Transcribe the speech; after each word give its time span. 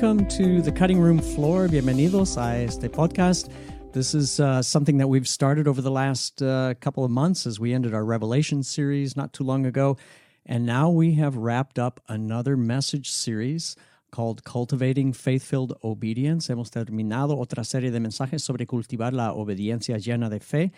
welcome 0.00 0.28
to 0.28 0.62
the 0.62 0.70
cutting 0.70 1.00
room 1.00 1.18
floor. 1.18 1.66
Bienvenidos 1.66 2.36
a 2.40 2.62
este 2.62 2.82
podcast. 2.82 3.50
This 3.92 4.14
is 4.14 4.38
uh, 4.38 4.62
something 4.62 4.96
that 4.98 5.08
we've 5.08 5.26
started 5.26 5.66
over 5.66 5.82
the 5.82 5.90
last 5.90 6.40
uh, 6.40 6.74
couple 6.80 7.04
of 7.04 7.10
months 7.10 7.48
as 7.48 7.58
we 7.58 7.74
ended 7.74 7.94
our 7.94 8.04
Revelation 8.04 8.62
series 8.62 9.16
not 9.16 9.32
too 9.32 9.42
long 9.42 9.66
ago. 9.66 9.96
And 10.46 10.64
now 10.64 10.88
we 10.88 11.14
have 11.14 11.36
wrapped 11.36 11.80
up 11.80 12.00
another 12.06 12.56
message 12.56 13.10
series 13.10 13.74
called 14.12 14.44
Cultivating 14.44 15.12
Faith 15.14 15.42
Filled 15.42 15.76
Obedience. 15.82 16.46
Hemos 16.46 16.70
terminado 16.70 17.36
otra 17.36 17.66
serie 17.66 17.90
de 17.90 17.98
mensajes 17.98 18.42
sobre 18.42 18.66
cultivar 18.66 19.12
la 19.12 19.32
obediencia 19.32 19.98
llena 19.98 20.30
de 20.30 20.38
fe. 20.38 20.70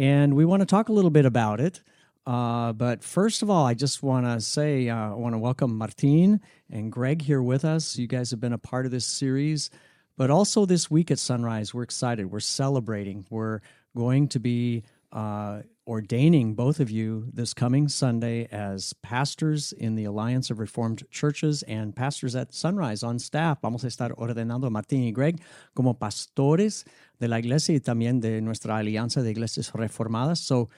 And 0.00 0.34
we 0.34 0.44
want 0.44 0.62
to 0.62 0.66
talk 0.66 0.88
a 0.88 0.92
little 0.92 1.12
bit 1.12 1.26
about 1.26 1.60
it. 1.60 1.80
Uh, 2.28 2.74
but 2.74 3.02
first 3.02 3.40
of 3.40 3.48
all, 3.48 3.64
I 3.64 3.72
just 3.72 4.02
want 4.02 4.26
to 4.26 4.38
say 4.42 4.90
uh, 4.90 5.12
I 5.12 5.14
want 5.14 5.34
to 5.34 5.38
welcome 5.38 5.78
Martin 5.78 6.42
and 6.70 6.92
Greg 6.92 7.22
here 7.22 7.40
with 7.40 7.64
us. 7.64 7.96
You 7.96 8.06
guys 8.06 8.30
have 8.32 8.38
been 8.38 8.52
a 8.52 8.58
part 8.58 8.84
of 8.84 8.92
this 8.92 9.06
series, 9.06 9.70
but 10.18 10.28
also 10.28 10.66
this 10.66 10.90
week 10.90 11.10
at 11.10 11.18
Sunrise, 11.18 11.72
we're 11.72 11.84
excited. 11.84 12.30
We're 12.30 12.40
celebrating. 12.40 13.24
We're 13.30 13.60
going 13.96 14.28
to 14.28 14.40
be 14.40 14.84
uh, 15.10 15.62
ordaining 15.86 16.52
both 16.52 16.80
of 16.80 16.90
you 16.90 17.30
this 17.32 17.54
coming 17.54 17.88
Sunday 17.88 18.46
as 18.52 18.92
pastors 19.02 19.72
in 19.72 19.94
the 19.94 20.04
Alliance 20.04 20.50
of 20.50 20.58
Reformed 20.58 21.10
Churches 21.10 21.62
and 21.62 21.96
pastors 21.96 22.36
at 22.36 22.52
Sunrise 22.52 23.02
on 23.02 23.18
staff. 23.18 23.62
Vamos 23.62 23.84
a 23.84 23.86
estar 23.86 24.12
ordenando 24.18 24.68
Martín 24.68 25.06
y 25.06 25.12
Greg 25.12 25.40
como 25.74 25.94
pastores 25.94 26.84
de 27.20 27.28
la 27.28 27.38
iglesia 27.38 27.74
y 27.74 27.80
también 27.80 28.20
de 28.20 28.42
nuestra 28.42 28.76
Alianza 28.76 29.22
de 29.22 29.30
Iglesias 29.30 29.72
Reformadas. 29.72 30.40
So, 30.40 30.68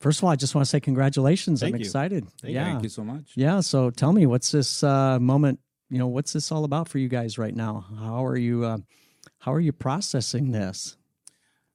first 0.00 0.20
of 0.20 0.24
all, 0.24 0.30
I 0.30 0.36
just 0.36 0.54
want 0.54 0.64
to 0.64 0.70
say 0.70 0.80
congratulations. 0.80 1.60
Thank 1.60 1.74
I'm 1.74 1.80
you. 1.80 1.86
excited. 1.86 2.26
Thank 2.40 2.54
yeah. 2.54 2.64
Thank 2.64 2.82
you 2.82 2.88
so 2.88 3.04
much. 3.04 3.32
Yeah. 3.34 3.60
So 3.60 3.90
tell 3.90 4.12
me, 4.12 4.26
what's 4.26 4.50
this 4.50 4.82
uh, 4.82 5.18
moment? 5.18 5.60
You 5.90 5.98
know, 5.98 6.08
what's 6.08 6.32
this 6.32 6.50
all 6.50 6.64
about 6.64 6.88
for 6.88 6.98
you 6.98 7.08
guys 7.08 7.38
right 7.38 7.54
now? 7.54 7.86
How 7.98 8.24
are 8.24 8.36
you? 8.36 8.64
Uh, 8.64 8.78
how 9.38 9.52
are 9.52 9.60
you 9.60 9.72
processing 9.72 10.52
this? 10.52 10.96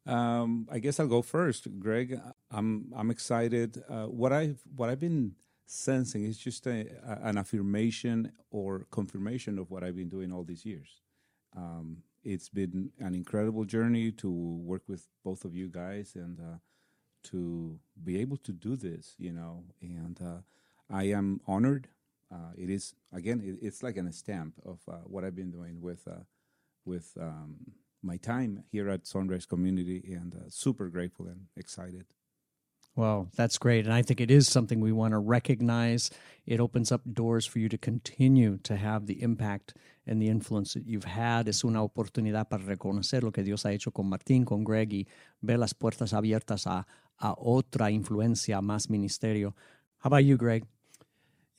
Um, 0.06 0.68
I 0.72 0.80
guess 0.80 1.00
I'll 1.00 1.08
go 1.08 1.22
first, 1.22 1.68
Greg. 1.80 2.20
I'm 2.50 2.92
I'm 2.96 3.12
excited. 3.12 3.82
Uh, 3.88 4.06
what 4.06 4.34
I've 4.34 4.60
what 4.76 4.90
I've 4.90 5.00
been 5.00 5.36
sensing 5.66 6.26
is 6.26 6.38
just 6.38 6.68
a, 6.68 6.88
a, 7.08 7.28
an 7.30 7.38
affirmation 7.38 8.32
or 8.50 8.88
confirmation 8.92 9.58
of 9.58 9.72
what 9.72 9.84
I've 9.84 9.96
been 9.96 10.10
doing 10.10 10.34
all 10.34 10.44
these 10.44 10.66
years. 10.66 11.02
Um, 11.56 11.98
it's 12.24 12.50
been 12.50 12.92
an 13.00 13.16
incredible 13.16 13.64
journey 13.64 14.12
to 14.14 14.30
work 14.30 14.84
with 14.88 15.08
both 15.24 15.46
of 15.46 15.56
you 15.56 15.70
guys 15.70 16.14
and 16.16 16.40
uh, 16.40 16.58
to 17.24 17.80
be 18.04 18.20
able 18.20 18.38
to 18.38 18.52
do 18.52 18.76
this. 18.76 19.16
You 19.18 19.34
know, 19.34 19.64
and 19.82 20.20
uh, 20.22 20.42
I 20.90 21.06
am 21.06 21.42
honored. 21.48 21.88
Uh, 22.32 22.52
it 22.58 22.70
is 22.70 22.96
again, 23.14 23.42
it, 23.44 23.66
it's 23.66 23.84
like 23.84 23.98
an 23.98 24.12
stamp 24.12 24.54
of 24.66 24.80
uh, 24.88 24.98
what 25.06 25.24
I've 25.24 25.36
been 25.36 25.52
doing 25.52 25.82
with 25.82 26.08
uh, 26.08 26.24
with 26.86 27.18
um, 27.20 27.56
my 28.02 28.18
time 28.18 28.64
here 28.72 28.90
at 28.90 29.06
Sunrise 29.06 29.46
Community, 29.46 30.04
and 30.14 30.34
uh, 30.34 30.50
super 30.50 30.88
grateful 30.88 31.28
and 31.28 31.48
excited. 31.56 32.06
Well, 32.96 33.30
that's 33.36 33.58
great. 33.58 33.86
And 33.86 33.94
I 33.94 34.02
think 34.02 34.20
it 34.20 34.30
is 34.30 34.50
something 34.50 34.82
we 34.82 34.92
want 34.92 35.14
to 35.14 35.20
recognize. 35.20 36.12
It 36.46 36.60
opens 36.60 36.92
up 36.92 37.02
doors 37.14 37.46
for 37.46 37.60
you 37.60 37.70
to 37.70 37.78
continue 37.78 38.58
to 38.64 38.76
have 38.76 39.06
the 39.06 39.22
impact 39.22 39.76
and 40.06 40.22
the 40.22 40.28
influence 40.28 40.74
that 40.74 40.86
you've 40.86 41.06
had. 41.06 41.48
Es 41.48 41.64
una 41.64 41.82
oportunidad 41.82 42.50
para 42.50 42.64
reconocer 42.64 43.24
lo 43.24 43.32
que 43.32 43.44
Dios 43.44 43.66
ha 43.66 43.72
hecho 43.72 43.92
con 43.92 44.10
Martín, 44.10 44.46
con 44.46 44.66
Greg 44.66 44.92
y 44.92 45.08
ver 45.42 45.60
las 45.60 45.74
puertas 45.74 46.14
abiertas 46.14 46.68
a, 46.68 46.86
a 47.22 47.36
otra 47.36 47.92
influencia, 47.92 48.62
más 48.62 48.90
ministerio. 48.90 49.54
How 50.00 50.08
about 50.08 50.26
you, 50.26 50.38
Greg? 50.38 50.66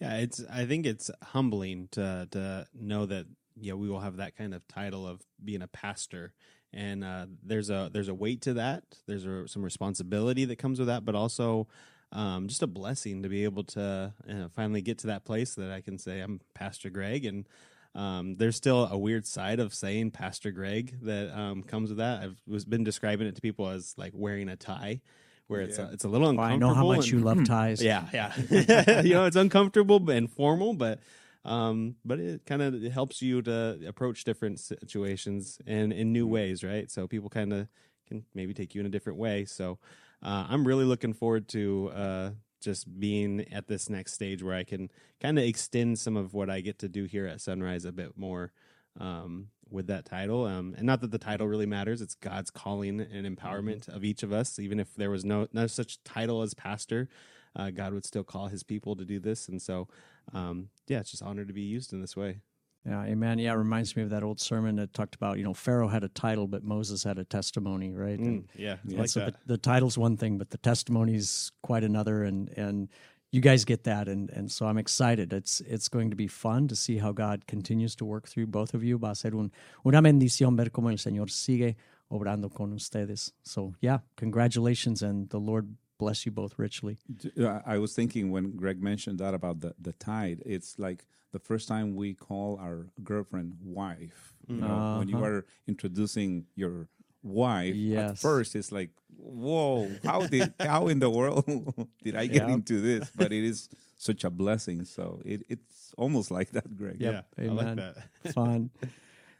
Yeah, 0.01 0.17
it's. 0.17 0.43
I 0.51 0.67
think 0.67 0.85
it's 0.85 1.11
humbling 1.23 1.89
to 1.93 2.27
to 2.33 2.67
know 2.75 3.07
that 3.07 3.27
yeah 3.57 3.75
we 3.75 3.89
will 3.89 4.01
have 4.01 4.17
that 4.17 4.37
kind 4.37 4.53
of 4.53 4.67
title 4.67 5.07
of 5.07 5.23
being 5.43 5.63
a 5.63 5.69
pastor, 5.69 6.33
and 6.73 7.05
uh, 7.05 7.27
there's 7.41 7.71
a 7.71 7.89
there's 7.93 8.09
a 8.09 8.15
weight 8.15 8.43
to 8.43 8.55
that. 8.55 8.83
There's 9.07 9.25
a, 9.25 9.47
some 9.47 9.63
responsibility 9.63 10.45
that 10.47 10.57
comes 10.57 10.81
with 10.81 10.89
that, 10.89 11.05
but 11.05 11.15
also 11.15 11.69
um, 12.11 12.49
just 12.49 12.65
a 12.65 12.67
blessing 12.67 13.23
to 13.23 13.29
be 13.29 13.45
able 13.45 13.63
to 13.65 14.13
finally 14.57 14.83
get 14.83 14.99
to 14.99 15.07
that 15.07 15.25
place 15.25 15.55
that 15.55 15.71
I 15.71 15.81
can 15.81 15.99
say 15.99 16.21
I'm 16.21 16.41
Pastor 16.55 16.91
Greg 16.91 17.25
and. 17.25 17.47
Um, 17.95 18.37
there's 18.37 18.57
still 18.57 18.89
a 18.91 18.97
weird 18.97 19.27
side 19.27 19.61
of 19.61 19.75
saying 19.75 20.13
Pastor 20.13 20.51
Greg 20.51 20.97
that 21.03 21.31
um, 21.39 21.63
comes 21.63 21.91
with 21.91 21.99
that. 21.99 22.23
I've 22.23 22.37
was 22.47 22.65
been 22.65 22.85
describing 22.85 23.27
it 23.27 23.35
to 23.35 23.43
people 23.43 23.69
as 23.69 23.93
like 23.99 24.13
wearing 24.15 24.49
a 24.49 24.57
tie, 24.57 25.03
where 25.49 25.61
it's 25.61 25.79
Yeah. 25.79 25.89
a, 25.89 25.93
it's 25.93 26.05
a 26.05 26.09
little 26.09 26.29
Oh, 26.29 26.43
I 26.43 26.57
know 26.57 26.73
how 26.75 26.87
much 26.87 27.11
and- 27.11 27.13
you 27.13 27.19
love 27.21 27.45
ties. 27.57 27.83
yeah, 27.83 28.09
yeah. 28.13 28.33
you 29.03 29.15
know, 29.15 29.27
it's 29.27 29.37
uncomfortable 29.37 30.09
and 30.11 30.31
formal, 30.31 30.75
but 30.75 31.01
um, 31.45 31.97
but 32.05 32.21
it 32.21 32.47
kind 32.47 32.63
of 32.63 32.81
helps 32.93 33.21
you 33.21 33.43
to 33.43 33.81
approach 33.87 34.23
different 34.25 34.61
situations 34.61 35.59
and 35.67 35.93
in 35.93 36.13
new 36.13 36.27
ways, 36.27 36.63
right? 36.63 36.91
So 36.91 37.09
people 37.09 37.29
kind 37.31 37.53
of 37.53 37.69
can 38.07 38.25
maybe 38.35 38.55
take 38.55 38.75
you 38.75 38.81
in 38.81 38.87
a 38.87 38.91
different 38.91 39.19
way. 39.19 39.45
So 39.45 39.79
uh, 40.23 40.47
I'm 40.49 40.65
really 40.67 40.85
looking 40.85 41.13
forward 41.13 41.49
to 41.49 41.91
uh, 41.95 42.31
just 42.61 43.01
being 43.01 43.41
at 43.53 43.67
this 43.67 43.91
next 43.91 44.13
stage 44.13 44.41
where 44.43 44.55
I 44.55 44.63
can 44.63 44.89
kind 45.21 45.37
of 45.39 45.45
extend 45.45 45.99
some 45.99 46.17
of 46.17 46.33
what 46.33 46.49
I 46.49 46.61
get 46.61 46.79
to 46.79 46.89
do 46.89 47.05
here 47.05 47.27
at 47.27 47.41
Sunrise 47.41 47.85
a 47.85 47.91
bit 47.93 48.17
more. 48.17 48.53
Um, 49.01 49.49
with 49.73 49.87
that 49.89 50.05
title, 50.05 50.47
um, 50.47 50.75
and 50.77 50.87
not 50.87 51.01
that 51.01 51.11
the 51.11 51.19
title 51.19 51.49
really 51.49 51.67
matters. 51.67 52.01
It's 52.01 52.15
God's 52.15 52.51
calling 52.51 53.01
and 53.01 53.27
empowerment 53.27 53.89
of 53.89 54.05
each 54.05 54.23
of 54.23 54.33
us. 54.33 54.59
Even 54.59 54.79
if 54.79 54.95
there 54.95 55.11
was 55.11 55.25
no 55.25 55.49
no 55.53 55.67
such 55.67 56.03
title 56.05 56.43
as 56.43 56.55
pastor, 56.55 57.09
uh, 57.57 57.71
God 57.71 57.93
would 57.95 58.05
still 58.05 58.25
call 58.25 58.49
His 58.49 58.63
people 58.63 58.97
to 58.97 59.05
do 59.05 59.19
this. 59.19 59.49
And 59.49 59.61
so, 59.61 59.89
um, 60.33 60.69
yeah, 60.87 61.01
it's 61.01 61.11
just 61.11 61.23
honored 61.23 61.49
to 61.49 61.55
be 61.55 61.63
used 61.63 61.93
in 61.93 62.01
this 62.01 62.17
way. 62.17 62.41
Yeah, 62.85 63.05
amen. 63.05 63.39
Yeah, 63.39 63.53
it 63.53 63.57
reminds 63.57 63.95
me 63.95 64.03
of 64.03 64.11
that 64.11 64.25
old 64.25 64.41
sermon 64.41 64.75
that 64.77 64.93
talked 64.93 65.15
about, 65.15 65.39
you 65.39 65.45
know, 65.45 65.55
Pharaoh 65.55 65.87
had 65.87 66.03
a 66.03 66.09
title, 66.09 66.49
but 66.49 66.65
Moses 66.65 67.05
had 67.05 67.17
a 67.17 67.25
testimony, 67.25 67.93
right? 67.93 68.19
And, 68.19 68.49
yeah, 68.57 68.79
and 68.83 68.99
like 68.99 69.09
so 69.09 69.21
that. 69.21 69.35
The, 69.47 69.55
the 69.55 69.59
title's 69.59 69.97
one 69.97 70.17
thing, 70.17 70.37
but 70.37 70.51
the 70.51 70.59
testimony's 70.59 71.53
quite 71.63 71.85
another. 71.85 72.25
And 72.25 72.49
and 72.57 72.89
you 73.33 73.41
guys 73.41 73.65
get 73.65 73.85
that, 73.85 74.09
and 74.09 74.31
and 74.31 74.51
so 74.53 74.67
I'm 74.67 74.79
excited. 74.79 75.33
It's 75.33 75.61
it's 75.63 75.89
going 75.89 76.11
to 76.11 76.17
be 76.17 76.29
fun 76.29 76.69
to 76.69 76.77
see 76.77 76.99
how 76.99 77.13
God 77.13 77.47
continues 77.47 77.97
to 77.97 78.05
work 78.05 78.29
through 78.29 78.47
both 78.49 78.75
of 78.75 78.85
you. 78.85 78.99
Va 78.99 79.11
a 79.11 79.15
ser 79.15 79.31
un, 79.35 79.51
una 79.85 80.01
bendición 80.03 80.57
ver 80.57 80.71
cómo 80.71 80.91
el 80.91 80.99
Señor 80.99 81.31
sigue 81.31 81.77
obrando 82.11 82.53
con 82.53 82.73
ustedes. 82.75 83.33
So 83.43 83.75
yeah, 83.81 84.01
congratulations, 84.17 85.03
and 85.03 85.29
the 85.31 85.39
Lord 85.41 85.75
bless 85.99 86.27
you 86.27 86.33
both 86.33 86.59
richly. 86.59 86.99
Uh, 87.39 87.61
I 87.65 87.79
was 87.79 87.95
thinking 87.95 88.31
when 88.31 88.57
Greg 88.57 88.83
mentioned 88.83 89.19
that 89.21 89.35
about 89.35 89.61
the, 89.61 89.73
the 89.81 89.93
tide, 89.93 90.43
it's 90.45 90.79
like 90.79 91.07
the 91.33 91.39
first 91.39 91.69
time 91.69 91.95
we 91.95 92.13
call 92.15 92.59
our 92.61 92.89
girlfriend 93.03 93.55
wife. 93.63 94.35
You 94.49 94.57
know, 94.57 94.97
when 94.99 95.09
you 95.09 95.17
Uh-huh. 95.17 95.27
are 95.27 95.45
introducing 95.69 96.47
your 96.57 96.89
wife, 97.23 97.75
Yes. 97.77 98.11
at 98.11 98.19
first 98.19 98.57
it's 98.57 98.73
like, 98.73 98.91
whoa, 99.19 99.91
how 100.05 100.27
did 100.27 100.53
how 100.61 100.89
in 100.89 100.99
the 100.99 101.11
world 101.11 101.45
did 102.03 102.17
I 102.17 102.27
get 102.27 102.49
Yeah. 102.49 102.55
into 102.55 102.81
this? 102.81 103.11
But 103.15 103.33
it 103.33 103.45
is 103.45 103.69
such 103.97 104.25
a 104.25 104.31
blessing. 104.31 104.85
So 104.85 105.21
it, 105.25 105.43
it's 105.49 105.93
almost 105.97 106.31
like 106.31 106.51
that, 106.53 106.77
Greg. 106.77 106.97
yeah, 107.01 107.23
I 107.39 107.43
Amen. 107.43 107.57
like 107.57 107.77
that. 107.77 108.33
fun. 108.35 108.71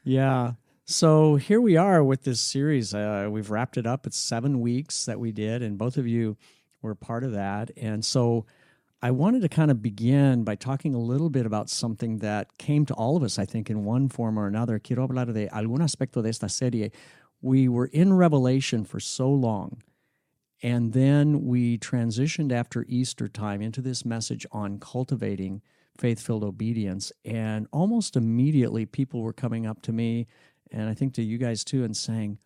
Yeah. 0.03 0.53
So 0.85 1.35
here 1.37 1.61
we 1.61 1.77
are 1.77 2.03
with 2.03 2.23
this 2.23 2.41
series. 2.41 2.93
Uh, 2.93 3.27
we've 3.31 3.49
wrapped 3.49 3.77
it 3.77 3.87
up. 3.87 4.05
It's 4.05 4.17
seven 4.17 4.59
weeks 4.59 5.05
that 5.05 5.19
we 5.19 5.31
did, 5.31 5.61
and 5.61 5.77
both 5.77 5.97
of 5.97 6.05
you 6.07 6.35
were 6.81 6.93
part 6.95 7.23
of 7.23 7.31
that. 7.31 7.71
And 7.77 8.03
so 8.03 8.45
I 9.01 9.11
wanted 9.11 9.41
to 9.43 9.49
kind 9.49 9.71
of 9.71 9.81
begin 9.81 10.43
by 10.43 10.55
talking 10.55 10.93
a 10.93 10.99
little 10.99 11.29
bit 11.29 11.45
about 11.45 11.69
something 11.69 12.17
that 12.19 12.57
came 12.57 12.85
to 12.87 12.93
all 12.95 13.15
of 13.15 13.23
us, 13.23 13.39
I 13.39 13.45
think, 13.45 13.69
in 13.69 13.85
one 13.85 14.09
form 14.09 14.37
or 14.37 14.45
another. 14.47 14.77
Quiero 14.79 15.07
hablar 15.07 15.33
de 15.33 15.47
algún 15.47 15.79
aspecto 15.81 16.21
de 16.21 16.29
esta 16.29 16.49
serie. 16.49 16.91
We 17.43 17.67
were 17.67 17.87
in 17.87 18.13
Revelation 18.13 18.85
for 18.85 19.01
so 19.01 19.29
long. 19.29 19.83
And 20.63 20.93
then 20.93 21.45
we 21.45 21.77
transitioned 21.77 22.53
after 22.53 22.85
Easter 22.87 23.27
time 23.27 23.61
into 23.61 23.81
this 23.81 24.05
message 24.05 24.45
on 24.53 24.79
cultivating 24.79 25.61
faith 25.97 26.21
filled 26.21 26.45
obedience. 26.45 27.11
And 27.25 27.67
almost 27.73 28.15
immediately, 28.15 28.85
people 28.85 29.21
were 29.21 29.33
coming 29.33 29.67
up 29.67 29.81
to 29.83 29.91
me, 29.91 30.25
and 30.71 30.89
I 30.89 30.93
think 30.93 31.13
to 31.15 31.21
you 31.21 31.37
guys 31.37 31.65
too, 31.65 31.83
and 31.83 31.95
saying, 31.95 32.39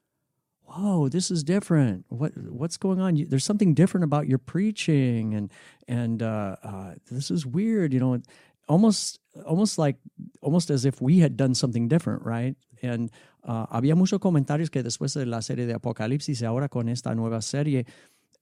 Whoa, 0.64 1.08
this 1.08 1.32
is 1.32 1.44
different. 1.46 2.06
What 2.10 2.36
what's 2.36 2.76
going 2.76 3.00
on? 3.00 3.24
There's 3.30 3.46
something 3.46 3.74
different 3.74 4.04
about 4.04 4.28
your 4.28 4.40
preaching, 4.40 5.34
and 5.34 5.50
and 5.88 6.22
uh, 6.22 6.58
uh, 6.62 6.94
this 7.10 7.32
is 7.32 7.46
weird. 7.46 7.94
You 7.94 8.02
know, 8.02 8.22
almost 8.68 9.20
almost 9.46 9.78
like 9.78 9.98
almost 10.42 10.70
as 10.70 10.86
if 10.86 11.02
we 11.02 11.20
had 11.20 11.38
done 11.38 11.54
something 11.56 11.88
different, 11.88 12.24
right? 12.24 12.56
And 12.82 13.12
uh, 13.44 13.66
había 13.68 13.96
muchos 13.96 14.20
comentarios 14.20 14.70
que 14.70 14.84
después 14.84 15.14
de 15.14 15.26
la 15.26 15.42
serie 15.42 15.66
de 15.66 15.74
Apocalipsis 15.74 16.42
y 16.42 16.46
ahora 16.46 16.70
con 16.70 16.90
esta 16.90 17.16
nueva 17.16 17.42
serie 17.42 17.86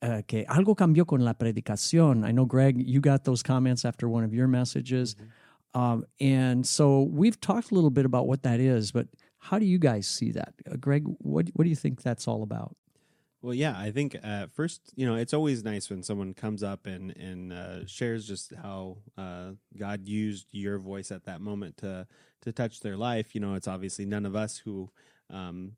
uh, 0.02 0.22
que 0.28 0.46
algo 0.48 0.76
cambió 0.76 1.06
con 1.06 1.24
la 1.24 1.34
predicación. 1.34 2.28
I 2.28 2.32
know, 2.32 2.46
Greg, 2.46 2.82
you 2.86 3.00
got 3.00 3.24
those 3.24 3.44
comments 3.44 3.86
after 3.86 4.08
one 4.10 4.24
of 4.24 4.34
your 4.34 4.48
messages. 4.48 5.16
Um, 5.74 6.06
and 6.20 6.66
so 6.66 7.04
we've 7.12 7.40
talked 7.40 7.72
a 7.72 7.76
little 7.76 7.90
bit 7.90 8.06
about 8.06 8.28
what 8.28 8.44
that 8.44 8.60
is, 8.60 8.92
but 8.92 9.08
how 9.40 9.60
do 9.60 9.66
you 9.66 9.78
guys 9.78 10.08
see 10.08 10.32
that? 10.32 10.54
Uh, 10.70 10.78
Greg, 10.78 11.04
what, 11.20 11.50
what 11.54 11.64
do 11.64 11.70
you 11.70 11.76
think 11.76 12.02
that's 12.02 12.28
all 12.28 12.44
about? 12.44 12.76
Well, 13.46 13.54
yeah, 13.54 13.78
I 13.78 13.92
think 13.92 14.18
uh, 14.24 14.48
first, 14.52 14.82
you 14.96 15.06
know, 15.06 15.14
it's 15.14 15.32
always 15.32 15.64
nice 15.64 15.88
when 15.88 16.02
someone 16.02 16.34
comes 16.34 16.64
up 16.64 16.88
and 16.88 17.16
and 17.16 17.54
uh, 17.54 17.86
shares 17.86 18.28
just 18.28 18.52
how 18.56 18.98
uh, 19.20 19.52
God 19.78 20.08
used 20.08 20.48
your 20.52 20.80
voice 20.80 21.12
at 21.12 21.26
that 21.26 21.42
moment 21.42 21.78
to 21.78 22.08
to 22.42 22.52
touch 22.52 22.80
their 22.80 22.98
life. 22.98 23.36
You 23.36 23.42
know, 23.42 23.54
it's 23.54 23.68
obviously 23.68 24.06
none 24.06 24.26
of 24.26 24.36
us 24.36 24.58
who 24.58 24.90
um, 25.30 25.74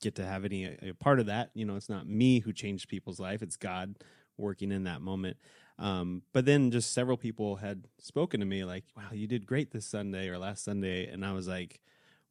get 0.00 0.14
to 0.14 0.24
have 0.24 0.44
any 0.44 0.66
a 0.66 0.94
part 0.94 1.18
of 1.18 1.26
that. 1.26 1.50
You 1.54 1.64
know, 1.64 1.74
it's 1.74 1.88
not 1.88 2.06
me 2.06 2.38
who 2.38 2.52
changed 2.52 2.88
people's 2.88 3.18
life; 3.18 3.42
it's 3.42 3.56
God 3.56 3.96
working 4.36 4.70
in 4.70 4.84
that 4.84 5.02
moment. 5.02 5.38
Um, 5.80 6.22
but 6.32 6.44
then 6.44 6.70
just 6.70 6.92
several 6.92 7.16
people 7.16 7.56
had 7.56 7.88
spoken 7.98 8.38
to 8.38 8.46
me 8.46 8.62
like, 8.62 8.84
"Wow, 8.96 9.08
you 9.12 9.26
did 9.26 9.44
great 9.44 9.72
this 9.72 9.86
Sunday 9.86 10.28
or 10.28 10.38
last 10.38 10.62
Sunday," 10.62 11.08
and 11.08 11.26
I 11.26 11.32
was 11.32 11.48
like 11.48 11.80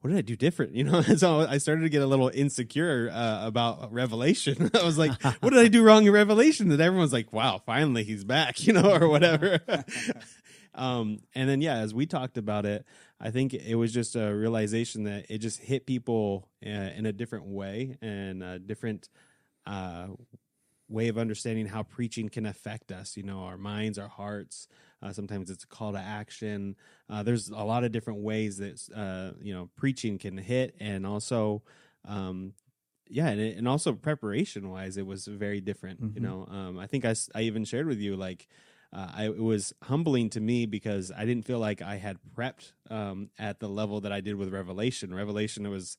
what 0.07 0.15
did 0.15 0.19
I 0.19 0.21
do 0.21 0.37
different? 0.37 0.73
You 0.77 0.83
know, 0.83 1.01
so 1.01 1.39
I 1.39 1.57
started 1.57 1.81
to 1.81 1.89
get 1.89 2.01
a 2.01 2.05
little 2.05 2.29
insecure 2.33 3.09
uh, 3.11 3.45
about 3.45 3.91
Revelation. 3.91 4.69
I 4.79 4.83
was 4.83 4.97
like, 4.97 5.21
what 5.41 5.49
did 5.49 5.59
I 5.59 5.67
do 5.67 5.83
wrong 5.83 6.05
in 6.05 6.13
Revelation? 6.13 6.69
That 6.69 6.79
everyone's 6.79 7.11
like, 7.11 7.33
wow, 7.33 7.61
finally 7.65 8.03
he's 8.03 8.23
back, 8.23 8.65
you 8.65 8.73
know, 8.73 8.95
or 8.95 9.09
whatever. 9.09 9.59
um, 10.75 11.19
and 11.35 11.49
then, 11.49 11.61
yeah, 11.61 11.77
as 11.77 11.93
we 11.93 12.05
talked 12.05 12.37
about 12.37 12.65
it, 12.65 12.85
I 13.19 13.31
think 13.31 13.53
it 13.53 13.75
was 13.75 13.91
just 13.91 14.15
a 14.15 14.33
realization 14.33 15.03
that 15.05 15.25
it 15.29 15.39
just 15.39 15.59
hit 15.59 15.87
people 15.87 16.47
uh, 16.65 16.69
in 16.69 17.05
a 17.05 17.11
different 17.11 17.45
way 17.45 17.97
and 18.01 18.43
a 18.43 18.59
different 18.59 19.09
uh, 19.65 20.07
way 20.89 21.07
of 21.07 21.17
understanding 21.17 21.67
how 21.67 21.83
preaching 21.83 22.29
can 22.29 22.45
affect 22.45 22.91
us, 22.91 23.17
you 23.17 23.23
know, 23.23 23.39
our 23.39 23.57
minds, 23.57 23.97
our 23.97 24.07
hearts. 24.07 24.67
Uh, 25.01 25.11
sometimes 25.11 25.51
it's 25.51 25.63
a 25.63 25.67
call 25.67 25.91
to 25.91 25.99
action. 25.99 26.75
Uh, 27.09 27.23
there's 27.23 27.49
a 27.49 27.63
lot 27.63 27.83
of 27.83 27.91
different 27.91 28.21
ways 28.21 28.57
that 28.57 28.81
uh, 28.95 29.37
you 29.41 29.53
know 29.53 29.69
preaching 29.75 30.17
can 30.17 30.37
hit, 30.37 30.75
and 30.79 31.05
also, 31.05 31.61
um, 32.07 32.53
yeah, 33.07 33.27
and, 33.27 33.39
and 33.39 33.67
also 33.67 33.93
preparation 33.93 34.69
wise, 34.69 34.97
it 34.97 35.05
was 35.05 35.27
very 35.27 35.61
different. 35.61 36.01
Mm-hmm. 36.01 36.17
You 36.17 36.21
know, 36.21 36.47
um, 36.49 36.79
I 36.79 36.87
think 36.87 37.05
I, 37.05 37.13
I 37.35 37.41
even 37.41 37.63
shared 37.63 37.85
with 37.85 37.99
you 37.99 38.15
like 38.15 38.47
uh, 38.93 39.07
I, 39.13 39.25
it 39.25 39.43
was 39.43 39.73
humbling 39.83 40.29
to 40.31 40.39
me 40.39 40.65
because 40.65 41.11
I 41.15 41.25
didn't 41.25 41.45
feel 41.45 41.59
like 41.59 41.81
I 41.81 41.97
had 41.97 42.17
prepped 42.35 42.71
um, 42.89 43.29
at 43.37 43.59
the 43.59 43.67
level 43.67 44.01
that 44.01 44.11
I 44.11 44.21
did 44.21 44.35
with 44.35 44.53
Revelation. 44.53 45.13
Revelation, 45.13 45.65
it 45.65 45.69
was 45.69 45.97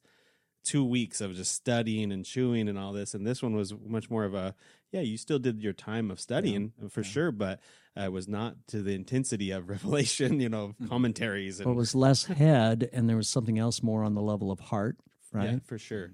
two 0.64 0.84
weeks 0.84 1.20
of 1.20 1.34
just 1.34 1.54
studying 1.54 2.12
and 2.12 2.24
chewing 2.24 2.68
and 2.68 2.78
all 2.78 2.92
this, 2.92 3.14
and 3.14 3.26
this 3.26 3.42
one 3.42 3.54
was 3.54 3.74
much 3.86 4.10
more 4.10 4.24
of 4.24 4.34
a 4.34 4.54
yeah, 4.92 5.00
you 5.00 5.18
still 5.18 5.38
did 5.38 5.62
your 5.62 5.72
time 5.72 6.10
of 6.10 6.20
studying 6.20 6.72
yeah. 6.80 6.88
for 6.88 7.02
yeah. 7.02 7.08
sure, 7.08 7.32
but 7.32 7.60
uh, 7.96 8.04
it 8.04 8.12
was 8.12 8.28
not 8.28 8.54
to 8.68 8.82
the 8.82 8.94
intensity 8.94 9.50
of 9.50 9.68
Revelation, 9.68 10.40
you 10.40 10.48
know, 10.48 10.74
commentaries. 10.88 11.58
And, 11.58 11.66
well, 11.66 11.74
it 11.74 11.78
was 11.78 11.94
less 11.94 12.24
head, 12.24 12.88
and 12.92 13.08
there 13.08 13.16
was 13.16 13.28
something 13.28 13.58
else 13.58 13.82
more 13.82 14.04
on 14.04 14.14
the 14.14 14.22
level 14.22 14.50
of 14.50 14.60
heart, 14.60 14.96
right? 15.32 15.52
Yeah, 15.52 15.58
for 15.64 15.78
sure. 15.78 16.12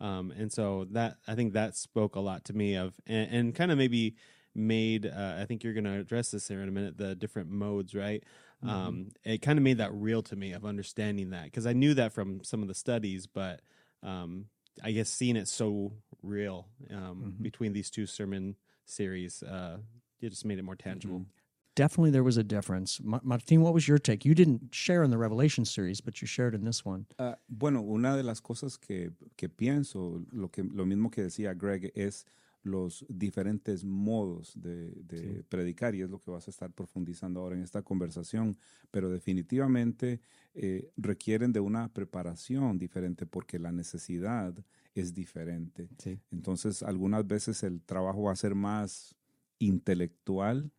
Um, 0.00 0.32
and 0.36 0.52
so 0.52 0.86
that 0.90 1.16
I 1.28 1.34
think 1.34 1.52
that 1.52 1.76
spoke 1.76 2.16
a 2.16 2.20
lot 2.20 2.46
to 2.46 2.52
me 2.52 2.74
of, 2.76 2.94
and, 3.06 3.30
and 3.30 3.54
kind 3.54 3.70
of 3.70 3.78
maybe 3.78 4.16
made. 4.54 5.06
Uh, 5.06 5.36
I 5.38 5.44
think 5.44 5.64
you're 5.64 5.74
going 5.74 5.84
to 5.84 5.98
address 5.98 6.30
this 6.30 6.48
here 6.48 6.60
in 6.60 6.68
a 6.68 6.72
minute. 6.72 6.98
The 6.98 7.14
different 7.14 7.50
modes, 7.50 7.94
right? 7.94 8.22
Mm-hmm. 8.64 8.74
Um, 8.74 9.08
it 9.24 9.42
kind 9.42 9.58
of 9.58 9.62
made 9.64 9.78
that 9.78 9.92
real 9.92 10.22
to 10.22 10.36
me 10.36 10.52
of 10.52 10.64
understanding 10.64 11.30
that 11.30 11.44
because 11.44 11.66
I 11.66 11.72
knew 11.72 11.94
that 11.94 12.12
from 12.12 12.44
some 12.44 12.62
of 12.62 12.68
the 12.68 12.74
studies, 12.74 13.26
but 13.26 13.60
um, 14.02 14.46
I 14.82 14.92
guess 14.92 15.08
seeing 15.08 15.36
it 15.36 15.48
so 15.48 15.92
real 16.22 16.66
um, 16.90 16.96
mm-hmm. 16.96 17.42
between 17.42 17.72
these 17.72 17.90
two 17.90 18.06
sermon 18.06 18.56
series, 18.84 19.42
uh, 19.42 19.78
it 20.20 20.30
just 20.30 20.44
made 20.44 20.58
it 20.58 20.64
more 20.64 20.76
tangible. 20.76 21.20
Mm-hmm. 21.20 21.30
Definitely, 21.74 22.10
there 22.10 22.22
was 22.22 22.36
a 22.36 22.44
difference. 22.44 23.00
Martin, 23.02 23.62
what 23.62 23.72
was 23.72 23.88
your 23.88 23.98
take? 23.98 24.26
You 24.26 24.34
didn't 24.34 24.74
share 24.74 25.02
in 25.02 25.10
the 25.10 25.16
Revelation 25.16 25.64
series, 25.64 26.02
but 26.02 26.20
you 26.20 26.26
shared 26.26 26.54
in 26.54 26.64
this 26.64 26.84
one. 26.84 27.06
Uh, 27.18 27.34
bueno, 27.48 27.80
una 27.80 28.14
de 28.14 28.22
las 28.22 28.40
cosas 28.40 28.76
que, 28.78 29.10
que 29.38 29.48
pienso, 29.48 30.22
lo, 30.32 30.48
que, 30.48 30.62
lo 30.62 30.84
mismo 30.84 31.10
que 31.10 31.22
decía 31.22 31.54
Greg, 31.54 31.90
es 31.94 32.26
los 32.62 33.04
diferentes 33.08 33.84
modos 33.84 34.52
de, 34.54 34.92
de 35.02 35.18
sí. 35.18 35.42
predicar 35.48 35.94
y 35.94 36.02
es 36.02 36.10
lo 36.10 36.20
que 36.20 36.30
vas 36.30 36.46
a 36.46 36.50
estar 36.50 36.70
profundizando 36.70 37.40
ahora 37.40 37.56
en 37.56 37.62
esta 37.62 37.82
conversación, 37.82 38.56
pero 38.90 39.10
definitivamente 39.10 40.20
eh, 40.54 40.90
requieren 40.96 41.52
de 41.52 41.60
una 41.60 41.88
preparación 41.88 42.78
diferente 42.78 43.26
porque 43.26 43.58
la 43.58 43.72
necesidad 43.72 44.54
es 44.94 45.14
diferente. 45.14 45.88
Sí. 45.98 46.20
Entonces, 46.30 46.82
algunas 46.82 47.26
veces 47.26 47.62
el 47.62 47.80
trabajo 47.82 48.24
va 48.24 48.32
a 48.32 48.36
ser 48.36 48.54
más 48.54 49.14
intelectual, 49.58 50.70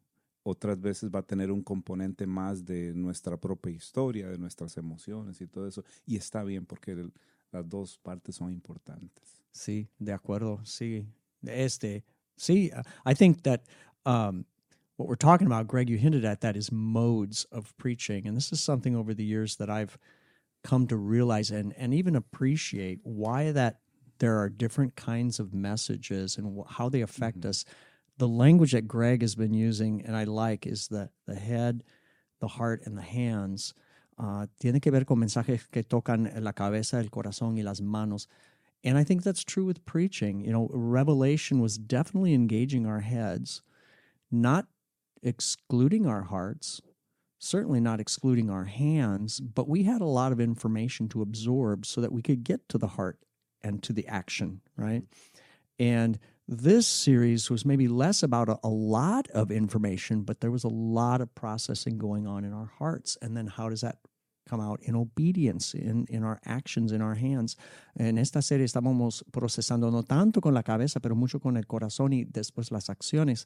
otras 0.44 0.80
veces 0.80 1.10
va 1.10 1.20
a 1.20 1.26
tener 1.26 1.52
un 1.52 1.64
componente 1.64 2.28
más 2.28 2.66
de 2.66 2.94
nuestra 2.94 3.38
propia 3.38 3.72
historia, 3.72 4.28
de 4.30 4.38
nuestras 4.38 4.78
emociones 4.78 5.40
y 5.42 5.48
todo 5.48 5.68
eso. 5.68 5.84
Y 6.06 6.18
está 6.18 6.44
bien 6.44 6.66
porque 6.66 6.92
el, 6.92 7.14
las 7.52 7.68
dos 7.68 7.98
partes 7.98 8.36
son 8.36 8.52
importantes. 8.52 9.42
Sí, 9.52 9.88
de 10.00 10.12
acuerdo, 10.12 10.60
sí. 10.66 11.06
Este, 11.44 12.04
sí, 12.36 12.72
I 13.06 13.14
think 13.14 13.44
that 13.44 13.62
um, 14.06 14.46
what 14.98 15.08
we're 15.08 15.16
talking 15.16 15.48
about, 15.48 15.68
Greg, 15.68 15.90
you 15.90 15.98
hinted 15.98 16.26
at 16.26 16.42
that 16.42 16.56
is 16.56 16.72
modes 16.72 17.46
of 17.52 17.76
preaching. 17.78 18.28
And 18.28 18.36
this 18.36 18.52
is 18.52 18.60
something 18.60 18.96
over 18.96 19.14
the 19.14 19.24
years 19.24 19.56
that 19.58 19.70
I've 19.70 19.98
come 20.64 20.88
to 20.88 20.98
realize 20.98 21.52
and, 21.52 21.74
and 21.78 21.94
even 21.94 22.16
appreciate 22.16 23.00
why 23.04 23.52
that 23.52 23.80
there 24.24 24.40
are 24.40 24.48
different 24.48 24.96
kinds 24.96 25.38
of 25.38 25.54
messages 25.54 26.38
and 26.38 26.64
how 26.66 26.88
they 26.88 27.02
affect 27.02 27.42
mm-hmm. 27.42 27.50
us. 27.50 27.66
The 28.20 28.28
language 28.28 28.72
that 28.72 28.88
Greg 28.88 29.22
has 29.22 29.36
been 29.36 29.54
using 29.54 30.02
and 30.06 30.16
I 30.16 30.24
like 30.24 30.66
is 30.66 30.88
the, 30.88 31.10
the 31.28 31.36
head, 31.36 31.84
the 32.40 32.48
heart, 32.48 32.84
and 32.86 32.98
the 32.98 33.02
hands. 33.02 33.74
Uh, 34.18 34.46
tiene 34.62 34.80
que 34.80 34.94
ver 34.94 35.04
con 35.04 35.20
mensajes 35.20 35.70
que 35.70 35.84
tocan 35.84 36.42
la 36.42 36.54
cabeza, 36.54 37.00
el 37.00 37.10
corazón 37.10 37.58
y 37.58 37.64
las 37.64 37.82
manos. 37.82 38.28
And 38.86 38.98
I 38.98 39.04
think 39.04 39.24
that's 39.24 39.44
true 39.44 39.66
with 39.66 39.84
preaching. 39.84 40.40
You 40.40 40.54
know, 40.54 40.70
Revelation 40.72 41.60
was 41.60 41.78
definitely 41.78 42.34
engaging 42.34 42.86
our 42.86 43.02
heads, 43.02 43.62
not 44.32 44.68
excluding 45.22 46.06
our 46.06 46.22
hearts, 46.22 46.82
certainly 47.40 47.82
not 47.82 48.00
excluding 48.00 48.50
our 48.50 48.66
hands, 48.66 49.42
but 49.42 49.68
we 49.68 49.84
had 49.84 50.00
a 50.00 50.06
lot 50.06 50.32
of 50.32 50.40
information 50.40 51.10
to 51.10 51.22
absorb 51.22 51.86
so 51.86 52.00
that 52.00 52.14
we 52.14 52.22
could 52.22 52.46
get 52.46 52.70
to 52.70 52.78
the 52.78 52.96
heart 52.96 53.20
and 53.64 53.82
to 53.84 53.94
the 53.94 54.08
action, 54.08 54.62
right? 54.78 55.04
And 55.80 56.20
this 56.48 56.88
series 56.88 57.50
was 57.50 57.66
maybe 57.66 57.88
less 57.88 58.22
about 58.22 58.50
a, 58.50 58.60
a, 58.64 58.70
lot 58.70 59.30
of 59.30 59.50
information, 59.50 60.24
but 60.24 60.42
there 60.42 60.52
was 60.52 60.64
a 60.64 60.70
lot 60.70 61.22
of 61.22 61.34
processing 61.36 61.98
going 61.98 62.28
on 62.28 62.44
in 62.44 62.54
our 62.54 62.72
hearts. 62.78 63.18
And 63.22 63.36
then 63.36 63.48
how 63.48 63.70
does 63.70 63.82
that 63.82 63.98
come 64.48 64.60
out 64.60 64.82
in 64.84 64.96
obedience, 64.96 65.74
in, 65.74 66.06
in 66.10 66.24
our 66.24 66.40
actions, 66.46 66.92
in 66.92 67.02
our 67.02 67.16
hands? 67.16 67.56
En 67.98 68.18
esta 68.18 68.42
serie 68.42 68.66
estábamos 68.66 69.24
procesando 69.32 69.90
no 69.90 70.02
tanto 70.02 70.42
con 70.42 70.54
la 70.54 70.64
cabeza, 70.64 71.00
pero 71.02 71.16
mucho 71.16 71.40
con 71.40 71.56
el 71.56 71.64
corazón 71.64 72.12
y 72.14 72.26
después 72.26 72.72
las 72.72 72.90
acciones. 72.90 73.46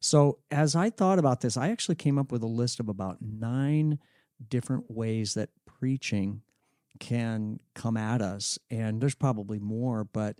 So 0.00 0.38
as 0.50 0.76
I 0.76 0.90
thought 0.90 1.18
about 1.18 1.40
this, 1.40 1.56
I 1.56 1.70
actually 1.70 1.96
came 1.96 2.18
up 2.18 2.30
with 2.30 2.42
a 2.42 2.46
list 2.46 2.78
of 2.78 2.88
about 2.88 3.18
nine 3.20 3.98
different 4.48 4.84
ways 4.88 5.34
that 5.34 5.50
preaching 5.66 6.42
can 6.98 7.60
come 7.74 7.96
at 7.96 8.20
us. 8.20 8.58
And 8.70 9.00
there's 9.00 9.14
probably 9.14 9.58
more, 9.58 10.04
but 10.04 10.38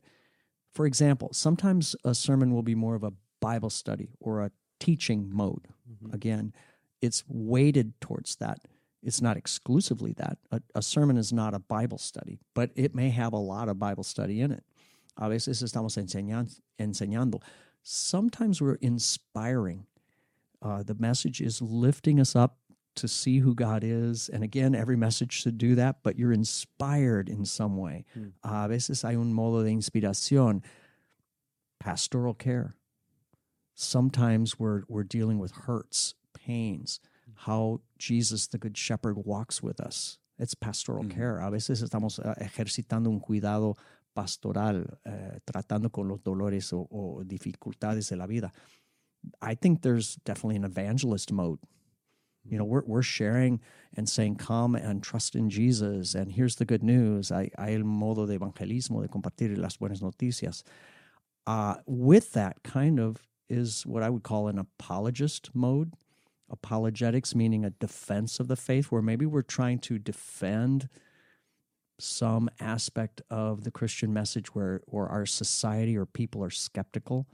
for 0.73 0.87
example, 0.87 1.31
sometimes 1.33 1.97
a 2.05 2.15
sermon 2.15 2.53
will 2.53 2.63
be 2.63 2.75
more 2.75 2.95
of 2.95 3.03
a 3.03 3.13
Bible 3.41 3.71
study 3.71 4.11
or 4.21 4.43
a 4.43 4.51
teaching 4.79 5.31
mode. 5.33 5.69
Mm-hmm. 5.91 6.15
Again, 6.15 6.53
it's 7.01 7.25
weighted 7.29 8.01
towards 8.01 8.37
that. 8.37 8.61
It's 9.03 9.23
not 9.23 9.37
exclusively 9.37 10.13
that. 10.15 10.39
A, 10.51 10.61
a, 10.75 10.83
sermon 10.83 11.17
is 11.17 11.33
not 11.33 11.55
a 11.55 11.61
Bible 11.61 11.99
study, 11.99 12.41
but 12.55 12.71
it 12.75 12.95
may 12.95 13.11
have 13.11 13.33
a 13.33 13.39
lot 13.39 13.69
of 13.69 13.79
Bible 13.79 14.03
study 14.03 14.41
in 14.41 14.51
it. 14.51 14.65
A 15.17 15.29
veces 15.29 15.63
estamos 15.63 15.97
enseñando. 16.79 17.43
Sometimes 17.83 18.61
we're 18.61 18.75
inspiring. 18.75 19.87
Uh, 20.61 20.83
the 20.83 20.95
message 20.95 21.41
is 21.41 21.63
lifting 21.63 22.19
us 22.21 22.35
up 22.35 22.59
to 22.99 23.09
see 23.09 23.39
who 23.39 23.55
God 23.55 23.83
is. 23.85 24.29
And 24.29 24.45
again, 24.45 24.75
every 24.75 24.97
message 24.97 25.33
should 25.33 25.59
do 25.59 25.75
that, 25.77 26.03
but 26.03 26.19
you're 26.19 26.33
inspired 26.33 27.29
in 27.29 27.45
some 27.45 27.77
way. 27.77 28.05
Mm. 28.17 28.33
A 28.45 28.69
veces 28.69 29.03
hay 29.03 29.17
un 29.17 29.33
modo 29.33 29.63
de 29.63 29.71
inspiración. 29.71 30.63
Pastoral 31.81 32.35
care. 32.35 32.75
Sometimes 33.75 34.59
we're, 34.59 34.83
we're 34.89 35.05
dealing 35.05 35.39
with 35.39 35.53
hurts, 35.53 36.15
pains, 36.35 37.01
how 37.47 37.81
Jesus, 37.99 38.49
the 38.49 38.59
Good 38.59 38.77
Shepherd, 38.77 39.17
walks 39.25 39.63
with 39.63 39.81
us. 39.81 40.19
It's 40.39 40.55
pastoral 40.55 41.05
mm. 41.05 41.15
care. 41.15 41.41
A 41.41 41.51
veces 41.51 41.83
estamos 41.83 42.19
uh, 42.19 42.35
ejercitando 42.41 43.07
un 43.07 43.21
cuidado 43.21 43.77
pastoral, 44.17 44.99
uh, 45.07 45.39
tratando 45.47 45.93
con 45.93 46.09
los 46.09 46.21
dolores 46.21 46.73
o, 46.73 46.89
o 46.91 47.23
dificultades 47.25 48.09
de 48.09 48.17
la 48.17 48.27
vida. 48.27 48.53
I 49.41 49.55
think 49.55 49.83
there's 49.83 50.17
definitely 50.25 50.57
an 50.57 50.65
evangelist 50.65 51.33
mode 51.33 51.59
you 52.51 52.59
know, 52.59 52.65
we're, 52.65 52.83
we're 52.87 53.03
sharing 53.03 53.61
and 53.97 54.09
saying, 54.09 54.37
come 54.37 54.75
and 54.75 55.03
trust 55.03 55.35
in 55.35 55.51
Jesus. 55.51 56.15
And 56.15 56.33
here's 56.33 56.57
the 56.57 56.65
good 56.65 56.83
news. 56.83 57.31
Hay, 57.31 57.51
hay 57.59 57.75
el 57.75 57.85
modo 57.85 58.27
de 58.27 58.39
evangelismo, 58.39 59.03
de 59.03 59.09
compartir 59.09 59.57
las 59.57 59.77
buenas 59.77 60.01
noticias. 60.01 60.63
Uh, 61.47 61.77
with 61.87 62.33
that 62.33 62.63
kind 62.63 63.01
of 63.01 63.27
is 63.49 63.87
what 63.87 64.03
I 64.03 64.11
would 64.11 64.23
call 64.23 64.49
an 64.49 64.59
apologist 64.59 65.51
mode. 65.55 65.95
Apologetics 66.51 67.35
meaning 67.35 67.65
a 67.65 67.71
defense 67.71 68.41
of 68.41 68.49
the 68.49 68.57
faith, 68.57 68.87
where 68.87 69.03
maybe 69.03 69.27
we're 69.27 69.43
trying 69.43 69.79
to 69.81 69.99
defend 69.99 70.89
some 71.99 72.49
aspect 72.61 73.23
of 73.31 73.65
the 73.65 73.71
Christian 73.71 74.13
message 74.13 74.55
where 74.55 74.81
or 74.87 75.09
our 75.09 75.27
society 75.27 75.97
or 75.97 76.07
people 76.07 76.43
are 76.45 76.51
skeptical. 76.51 77.27